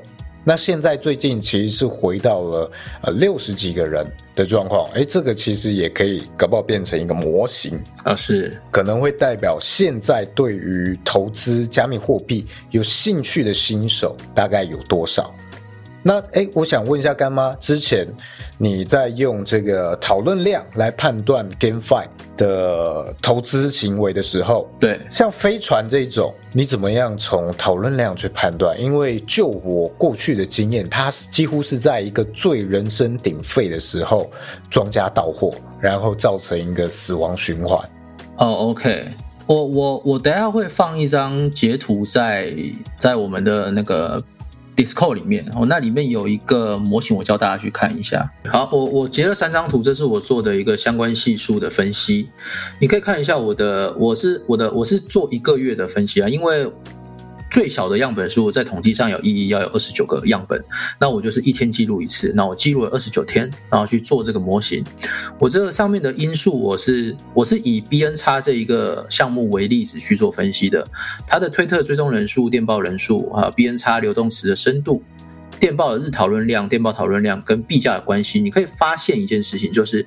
[0.49, 2.71] 那现在最近其实是回到了
[3.03, 15.35] 呃六十几个人的状况，哎，这个其实也可以搞不好变成一个模型啊，是可能会代表现在对于投资加密货币有兴趣的新手大概有多少。
[16.09, 18.07] 那哎，我想问一下干妈，之前
[18.59, 22.05] 你在用这个讨论量来判断 GameFi
[22.37, 28.81] 的投资行为的时候，对，像飞船这种，你怎么样从讨论量去判断？
[28.81, 34.31] 因为就我过去的经验，它是几乎是在一个最人声鼎沸的时候，
[34.71, 37.81] 庄家到货，然后造成一个死亡循环。
[38.37, 39.07] 哦，OK，
[39.49, 42.55] 我我我等下会放一张截图在
[42.97, 44.23] 在我们的那个。
[44.77, 48.31] Discord 里面哦，那里面有一个模型，我教大家去看一下。
[48.45, 52.29] 好，我我截了三张图，这是我做的一个相关系数的分析，
[52.81, 56.71] 你可以看一下我的，我是我的我是做一个月的分析啊，因为。
[57.57, 60.63] 最小的样本数在统计上有意义，要有二十九个样本。
[61.01, 64.85] 那我就是一天记录一次，那我记录了二十九天，然后去做这个模型。
[65.41, 70.87] 我这个上面的因素，我是我是以 B N 叉这一个项目为例子去做分析的。
[71.27, 75.03] 它的推特追踪人数、电报人数啊，B N 叉流动词的深度。
[75.59, 80.07] 电报的日讨论量、电报讨论量跟币价的关系，你可以发现一件事情，就是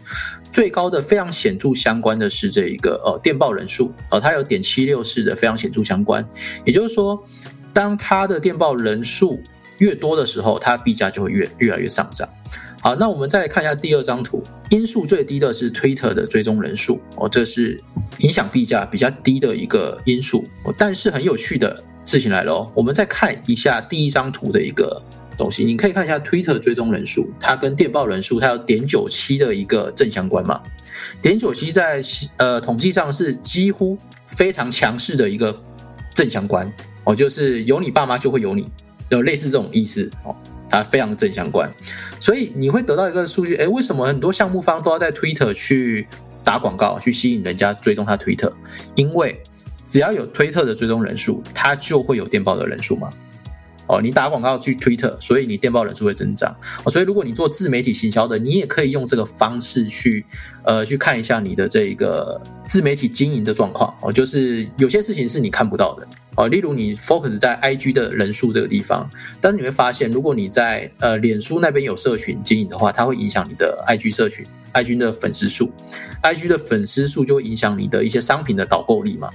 [0.60, 6.22] 最高的非常显著相关的是这一个呃电报人数呃，它有点七六四的非常显著相关。
[6.66, 7.24] 也就是说，
[7.72, 9.42] 当它的电报人数
[9.78, 12.28] 越多的时候，它币价就会越越来越上涨。
[12.82, 17.82] 好，那我们再来看一下第二张图，因素最低的是 Twitter 的追踪人数哦，这是
[18.18, 20.44] 影响币价比较低的一个因素。
[20.78, 25.02] 但是很有趣的事情来了哦，我们再看一下第一张图的一个。
[25.40, 30.62] 东西你可以看一下 Twitter 追踪人数，它跟电报人数它有点九七的一个正相关嘛？
[31.22, 32.02] 点九七在
[32.38, 35.60] 呃统计上是几乎非常强势的一个
[36.14, 36.72] 正相关
[37.06, 38.68] 哦，就是有你爸妈就会有你，
[39.10, 40.36] 有类似这种意思哦，
[40.70, 41.70] 它非常正相关，
[42.20, 46.06] 所以你会得到一个数据，哎，为什么很多项目方都要在 Twitter 去
[46.44, 48.52] 打广告，去吸引人家追踪他 Twitter？
[48.96, 49.42] 因为
[49.88, 53.10] 只要有推特的追踪人数，它就会有电报的人数嘛。
[53.90, 56.56] 哦，你打广告去 Twitter，所以你电报人数会增长。
[56.84, 60.24] 哦，所以如果你做自媒体行销的，你也可以用这个方式去，
[60.64, 63.92] 呃，去看一下你的这个自媒体经营的状况。
[64.02, 66.08] 哦，就是有些事情是你看不到的。
[66.36, 69.10] 哦，例如你 focus 在 IG 的人数这个地方，
[69.42, 75.74] 但是你会发现，如果你在呃脸书那边有社群经营的话，它会影响你的 IG 社群，IG 的粉丝数
[76.22, 79.32] ，IG 的粉丝数就会影响你的一些商品的导购力嘛。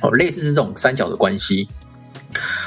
[0.00, 1.68] 哦，类似是这种三角的关系。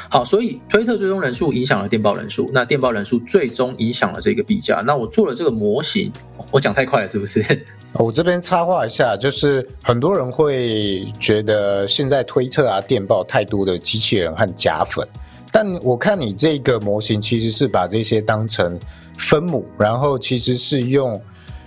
[0.10, 4.82] 好，所以推特追踪人数影响了电报人数，那电报人数最终影响了这个币价。
[4.86, 6.12] 那我做了这个模型，
[6.52, 7.44] 我讲太快了是不是？
[7.98, 15.08] 我这边插话一下，就是很多人会觉得现在推特啊、电报太多的机器人和假粉，
[15.52, 18.78] 但我看你这个模型其实是把这些当成
[19.18, 21.20] 分母，然后其实是用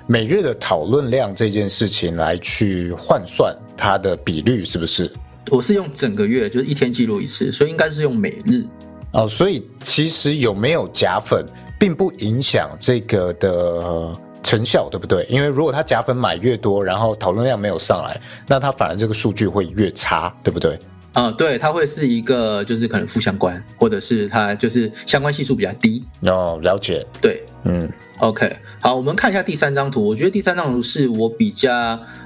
[0.07, 5.11] 每日的讨论量这件事情来去换算它的比率，是不是？
[5.51, 8.65] 我是用整个月，就是一天记录一次，所以应该是用每日
[9.13, 9.27] 哦。
[9.27, 11.45] 所以其实有没有假粉，
[11.79, 15.25] 并不影响这个的成效，对不对？
[15.29, 20.79] 因为如果他假粉买越多，然后讨论量没有上来，那他反而这个数据会越差，对不对？
[21.15, 26.05] 啊，对，它会是一个就是可能负相关，或者是它就是相关系数比较低。
[26.21, 27.05] 哦，了解。
[27.21, 27.91] 对，嗯。
[28.19, 30.05] OK，好，我们看一下第三张图。
[30.05, 31.71] 我觉得第三张图是我比较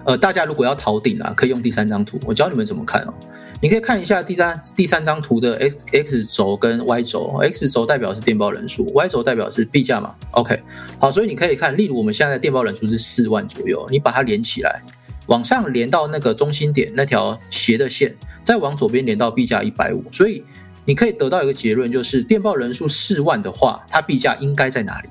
[0.06, 2.18] 呃，大家如果要逃顶啊，可以用第三张图。
[2.24, 3.12] 我教你们怎么看哦。
[3.60, 10.14] 你可以看一下第三第三张图的 X X 轴跟 Y 轴，X 轴代表是电报人数，Y 轴代表是币价嘛。
[10.30, 10.58] OK，
[10.98, 14.82] 好，所以你可以看，例如我们现在电报人数是四万左右，你把它连起来，
[15.26, 20.42] 往上连到那个中心点那条斜的线，再往左边连到币价一百五，所以
[20.86, 25.08] 你可以得到一个结论，就是电报人数四万的话，它币价应该在哪里？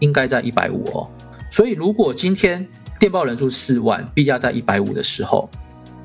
[0.00, 1.08] 应该在一百五哦。
[1.50, 2.66] 所以如果今天
[2.98, 5.48] 电报人数四万，币价在一百五的时候，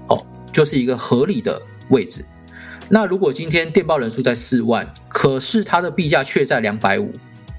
[0.08, 2.24] 哦，就是一个合理的位置。
[2.88, 7.12] 那如果今天电报人数在四万，可是它的币价却在两百五，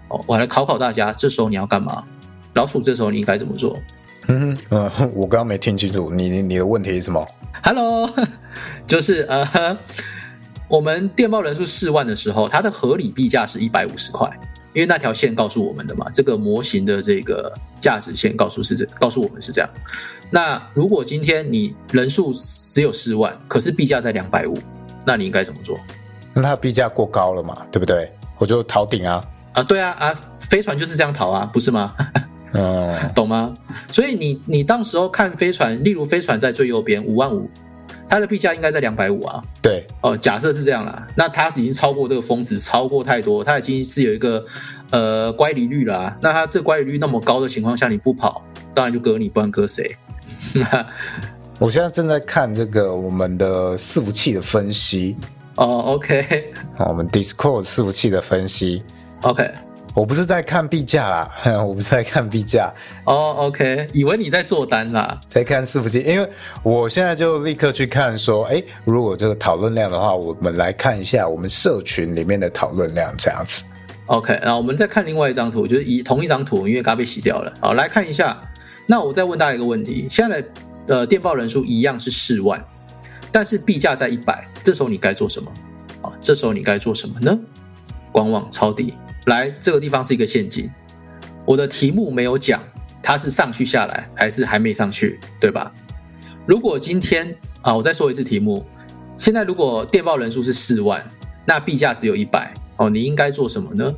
[0.08, 2.04] 哦，我来考考大家，这时候你要干嘛？
[2.54, 3.76] 老鼠，这时候你应该怎么做？
[4.28, 7.24] 嗯嗯，我刚刚没听清楚，你你你的问题是什么
[7.62, 8.10] ？Hello，
[8.86, 9.78] 就是呃，
[10.68, 14.28] 我们电报人数四万的时候，它的合理币价是一百五十块，
[14.76, 17.50] 因为那条线告诉我们的嘛，这个模型的这个
[17.80, 19.70] 价值线告诉是这告诉我们是这样。
[20.30, 24.56] 那如果今天你人数只有四万，可是币价在两百五。
[25.08, 25.78] 那你应该怎么做？
[26.34, 28.12] 那它币价过高了嘛，对不对？
[28.38, 29.24] 我就逃顶啊！
[29.52, 31.94] 啊，对啊，啊，飞船就是这样逃啊，不是吗？
[32.52, 33.54] 嗯，懂吗？
[33.88, 37.48] 所以你你当时候看飞船，例如飞船在最右边五万五，
[38.08, 39.42] 它的币价应该在两百五啊。
[39.62, 44.44] 对，哦，假设是这样啦，那它已经超过这个峰值，超过太多，它已经是有一个
[44.90, 46.16] 呃乖离率了。
[46.20, 48.44] 那它这乖离率那么高的情况下，你不跑，
[48.74, 49.96] 当然就割你，不然割谁？
[51.58, 55.16] 我现在正在看这个我们的伺服器的分析
[55.54, 58.84] 哦，OK，好，我们 Discord 伺服器的分析
[59.22, 59.50] ，OK，
[59.96, 61.32] 我不是在看币价啦，
[61.64, 62.70] 我不是在看币价
[63.06, 66.28] 哦，OK，以为你在做单啦，在看伺服器，因为
[66.62, 73.64] 我现在就立刻去看说，哎，如果这个讨论量的话，我们来看一下我们社群里面的讨论量这样子
[74.04, 78.38] ，OK，然后我们再看另外一张图，就是以同一张图，因为刚被洗掉了，好，来看一下，
[78.86, 80.48] 那我再问大家一个问题，现在的。
[80.88, 82.64] 呃，电报人数一样是四万，
[83.32, 85.50] 但是币价在一百，这时候你该做什么？
[86.02, 87.36] 啊，这时候你该做什么呢？
[88.12, 88.94] 观望抄底。
[89.26, 90.68] 来，这个地方是一个陷阱。
[91.44, 92.62] 我的题目没有讲
[93.02, 95.72] 它是上去下来还是还没上去，对吧？
[96.46, 98.64] 如果今天啊，我再说一次题目，
[99.16, 101.04] 现在如果电报人数是四万，
[101.44, 103.94] 那币价只有一百哦，你应该做什么呢？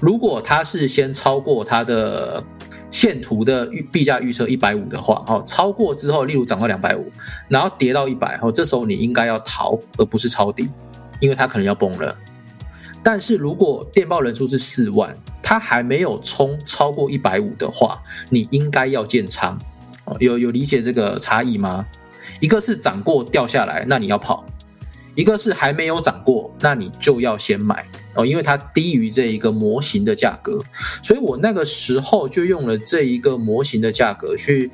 [0.00, 2.42] 如果它是先超过它的。
[2.90, 7.10] 线图的预币价预测一百五的话，哦，超过之后，例如涨到两百五，
[7.48, 10.70] 然后跌到一百，哦，这时候你应该要逃，而不是抄底，
[11.18, 12.16] 因为它可能要崩了。
[13.04, 19.56] 但是如果电报人数是四万，它还没有冲超过一百五的话，你应该要建仓。
[20.06, 21.86] 哦，有有理解这个差异吗？
[22.40, 24.44] 一个是涨过掉下来，那你要跑；
[25.14, 27.86] 一个是还没有涨过，那你就要先买。
[28.14, 30.62] 哦，因为它低于这一个模型的价格，
[31.02, 34.70] 所以我那个时候就用了这一个模型的价格去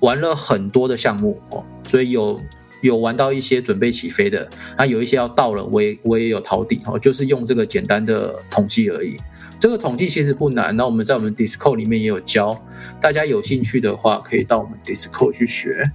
[0.00, 2.40] 玩了很多的项目哦，所以有
[2.82, 9.16] 有玩到一些准备起飞的，啊，有一些要到了，我也我也有逃底哦，就是用这个简单的统计而已。
[9.58, 12.62] 这个统计其实不难，那我们在我们 Discord 里面也有教，
[13.00, 15.90] 大家有兴趣的话可以到我们 Discord 去学。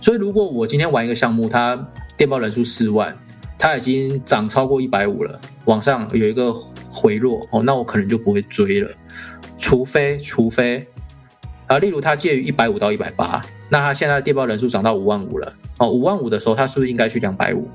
[0.00, 3.16] 所以如果我今天玩一个项目，它电报人数四万。
[3.62, 6.50] 它已经涨超过一百五了，往上有一个
[6.88, 8.90] 回落哦，那我可能就不会追了，
[9.58, 10.88] 除非除非
[11.66, 17.68] 啊，例如它介于一百五到一百八，那它现在电报人数涨到五万五了哦，五万五的时候它是不是应该去两百五？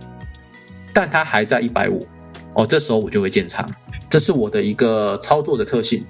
[0.93, 2.05] 但它还在一百五
[2.53, 3.67] 哦，这时候我就会建仓，
[4.09, 6.05] 这是我的一个操作的特性。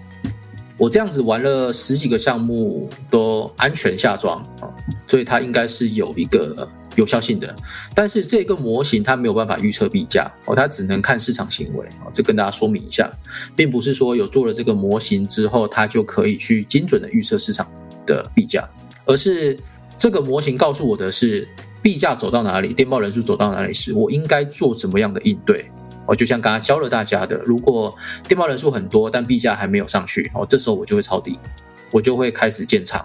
[0.77, 4.67] 我这样子玩了十几个项目都安全下庄啊，
[5.07, 6.67] 所以它应该是有一个。
[6.95, 7.53] 有效性的，
[7.93, 12.09] 但是这个模型它没有办法预测币价哦，它只能看市场行为哦。
[12.13, 13.11] 这跟大家说明一下，
[13.53, 17.69] 并不是说有做了这个模型之后，它就可以去精准的预测市场
[18.05, 18.65] 的币价，
[19.03, 19.59] 而是
[19.95, 21.47] 这个模型告诉我的是
[21.81, 25.69] 币价走到哪里，电报人数走到哪里时，我应该做什么样的应对
[26.07, 26.15] 哦。
[26.15, 27.95] 就像刚刚教了大家的，如果
[28.27, 31.39] 电报人数很多，但币价还没有上去哦，这时候我就会抄底，
[31.91, 33.03] 我就会开始建仓。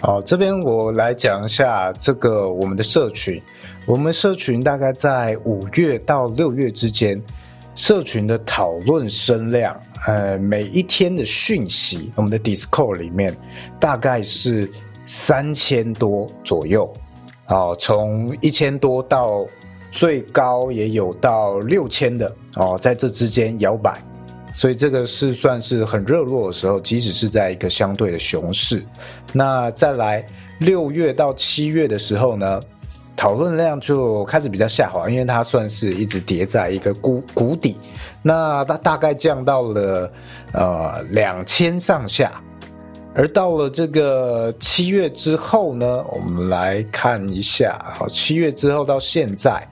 [0.00, 3.40] 好，这边我来讲一下这个我们的社群。
[3.86, 7.20] 我们社群大概在五月到六月之间，
[7.74, 13.36] 社群的讨论声量，呃，每一天的讯息，我们的 Discord 里面
[13.80, 14.70] 大概是
[15.14, 16.90] 三千多左右。
[17.48, 19.46] 哦，从一千多到
[19.90, 24.02] 最高也有到六千的哦，在这之间摇摆。
[24.54, 28.82] 所以这个是算是很热络的时候，即使是在一个相对的熊市。
[29.34, 30.26] 那再来
[30.60, 32.60] 六月到七月的时候呢，
[33.14, 37.76] 讨论量就开始比较下滑，因为它算是一直跌在一个谷谷底。
[38.22, 40.10] 那它大概降到了
[40.52, 42.32] 呃两千上下。
[43.14, 49.66] 而到了这个七月之后呢，我们来看一下，好，七月之后到现在。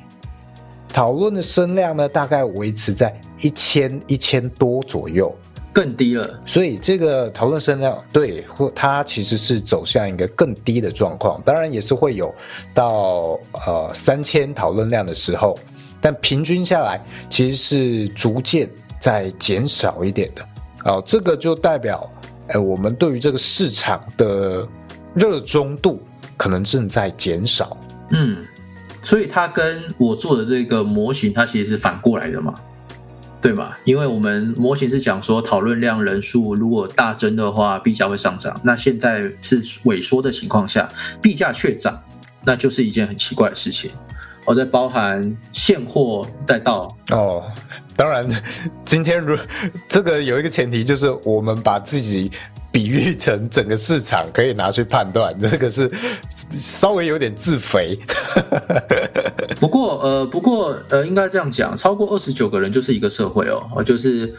[0.92, 5.34] 讨论的声量呢，大概维持在一千一千多左右。
[5.72, 6.28] 更低了。
[6.44, 11.40] 所以这个讨论声量对，或它其实是走向一个更低的状况。
[11.44, 12.34] 当然也是会有
[12.74, 15.56] 到呃三千讨论量的时候，
[16.00, 18.68] 但平均下来其实是逐渐
[19.00, 20.44] 在减少一点的。
[20.86, 22.10] 哦，这个就代表，
[22.52, 24.66] 哎，我们对于这个市场的
[25.14, 26.02] 热衷度
[26.36, 27.76] 可能正在减少。
[28.10, 28.38] 嗯，
[29.02, 32.54] 所以它跟我做的这个模型，它其实是反过来的嘛，
[33.40, 33.78] 对吧？
[33.84, 38.60] 因为我们模型是讲说讨论量人数如果大增的话，币价会上涨。
[38.64, 40.88] 那现在是萎缩的情况下，
[41.22, 42.02] 币价却涨，
[42.44, 43.90] 那就是一件很奇怪的事情。
[44.44, 47.44] 我在包含现货再到哦，
[48.00, 48.26] 当然，
[48.82, 49.36] 今天如
[49.86, 52.32] 这个有一个前提，就是我们把自己
[52.72, 55.90] 比喻成整个市场可以拿去判断，这个是
[56.56, 57.98] 稍微有点自肥。
[59.60, 64.34] 不过呃，不过呃，应该这样讲，超过二十九个人就是一个社会哦，就是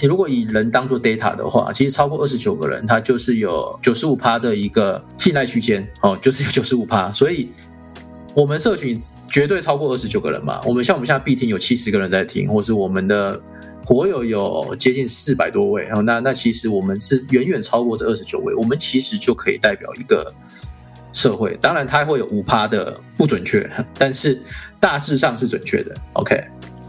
[0.00, 7.52] 你如果以人当做 data 的话，其实超过二十九个人，他就是有九十五趴的一个信赖区间哦，就是有九十五趴，所以。
[8.36, 10.60] 我们社群绝对超过二十九个人嘛？
[10.66, 13.40] 我们像我们现在必听有七十个人在听，或是我们的
[13.82, 20.30] 活友有接近四百多位，然后那那其实我们是远远超过这二十九位，我们其实就可以代表一个
[21.14, 21.56] 社会。
[21.62, 23.66] 当然它会有五趴的不准确，
[23.96, 24.38] 但是
[24.78, 25.96] 大致上是准确的。
[26.12, 26.38] OK，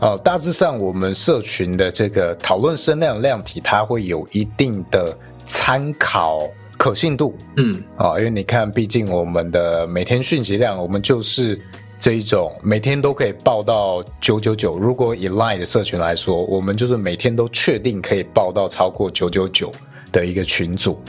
[0.01, 6.41] 好，大致上我们社群的这个讨论声量量体，它会有一定的参考。
[6.77, 11.59] 可信度，嗯，啊，因为你看，毕竟我们的每天讯息量，我们就是
[11.99, 14.77] 这一种每天都可以报到九九九。
[14.77, 19.71] 如果以 Line 的社群来说，我们就是每天都确定可以报到超过九九九
[20.11, 20.99] 的一个群组。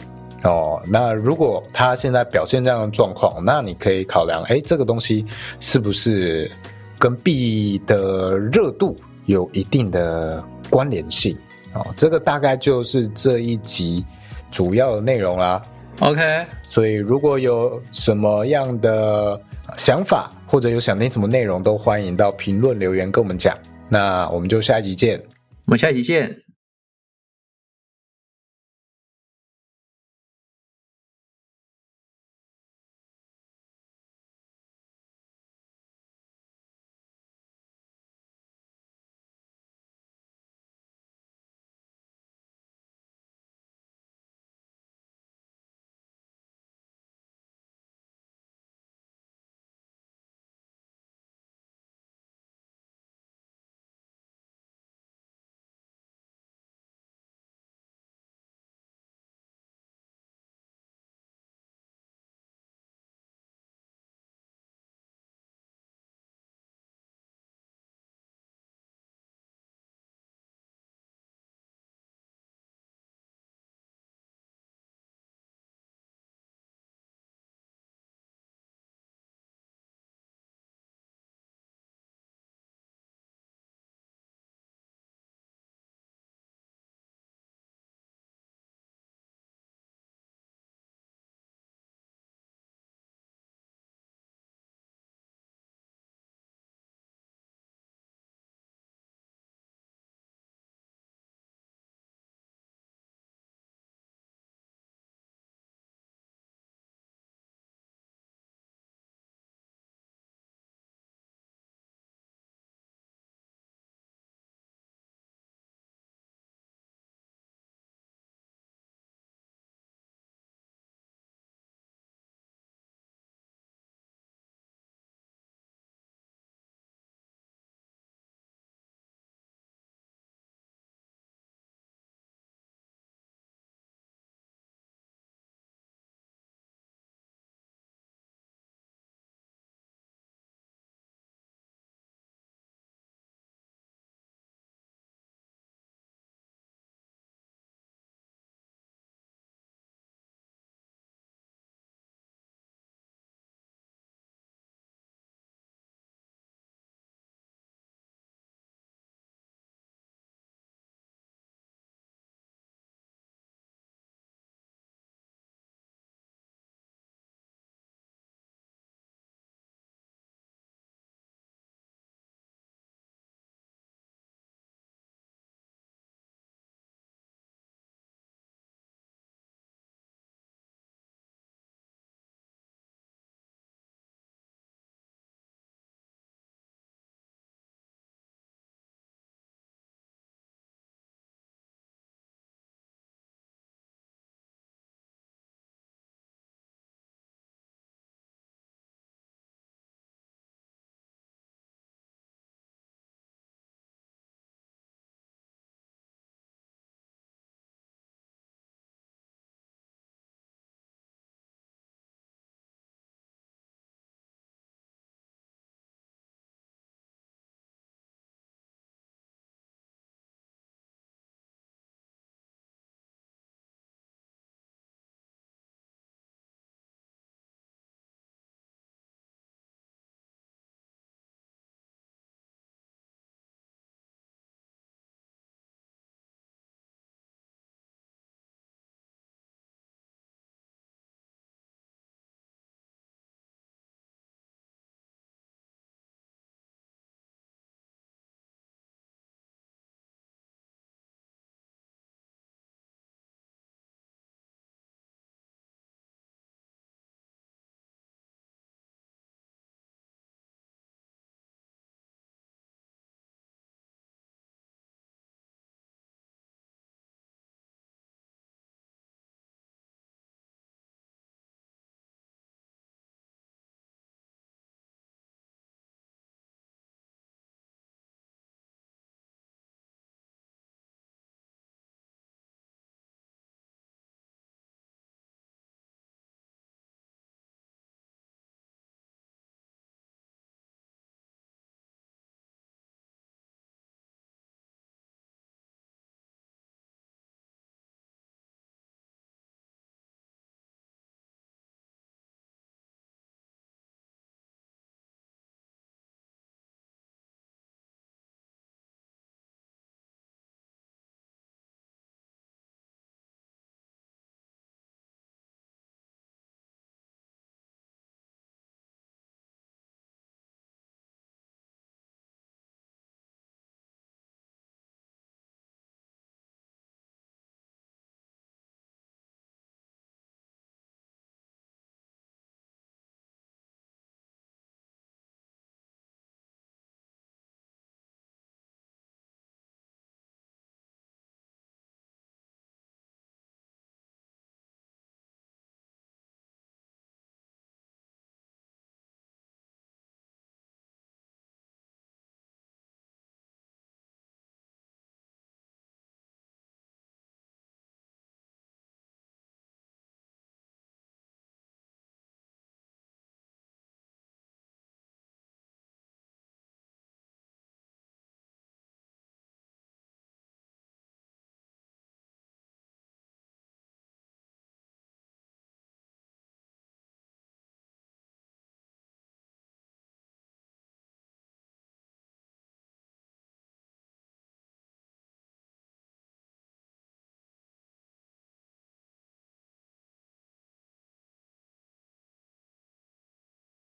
[0.45, 5.27] 哦，那如果他现在表现这样的状况，那你可以考量，哎，这个东西
[5.61, 6.51] 是不是
[6.99, 8.97] 跟币的热度
[9.27, 11.37] 有一定的关联性？
[11.75, 14.03] 哦，这个大概就是这一集。
[14.51, 15.63] 主要的内容啦
[16.01, 16.47] ，OK。
[16.63, 19.41] 所以如果有什么样的
[19.77, 23.57] 想法，或者有想听什么内容，都欢迎到评论留言跟我们讲。
[23.89, 25.23] 那我们就下一集见，
[25.65, 26.48] 我们下一集见。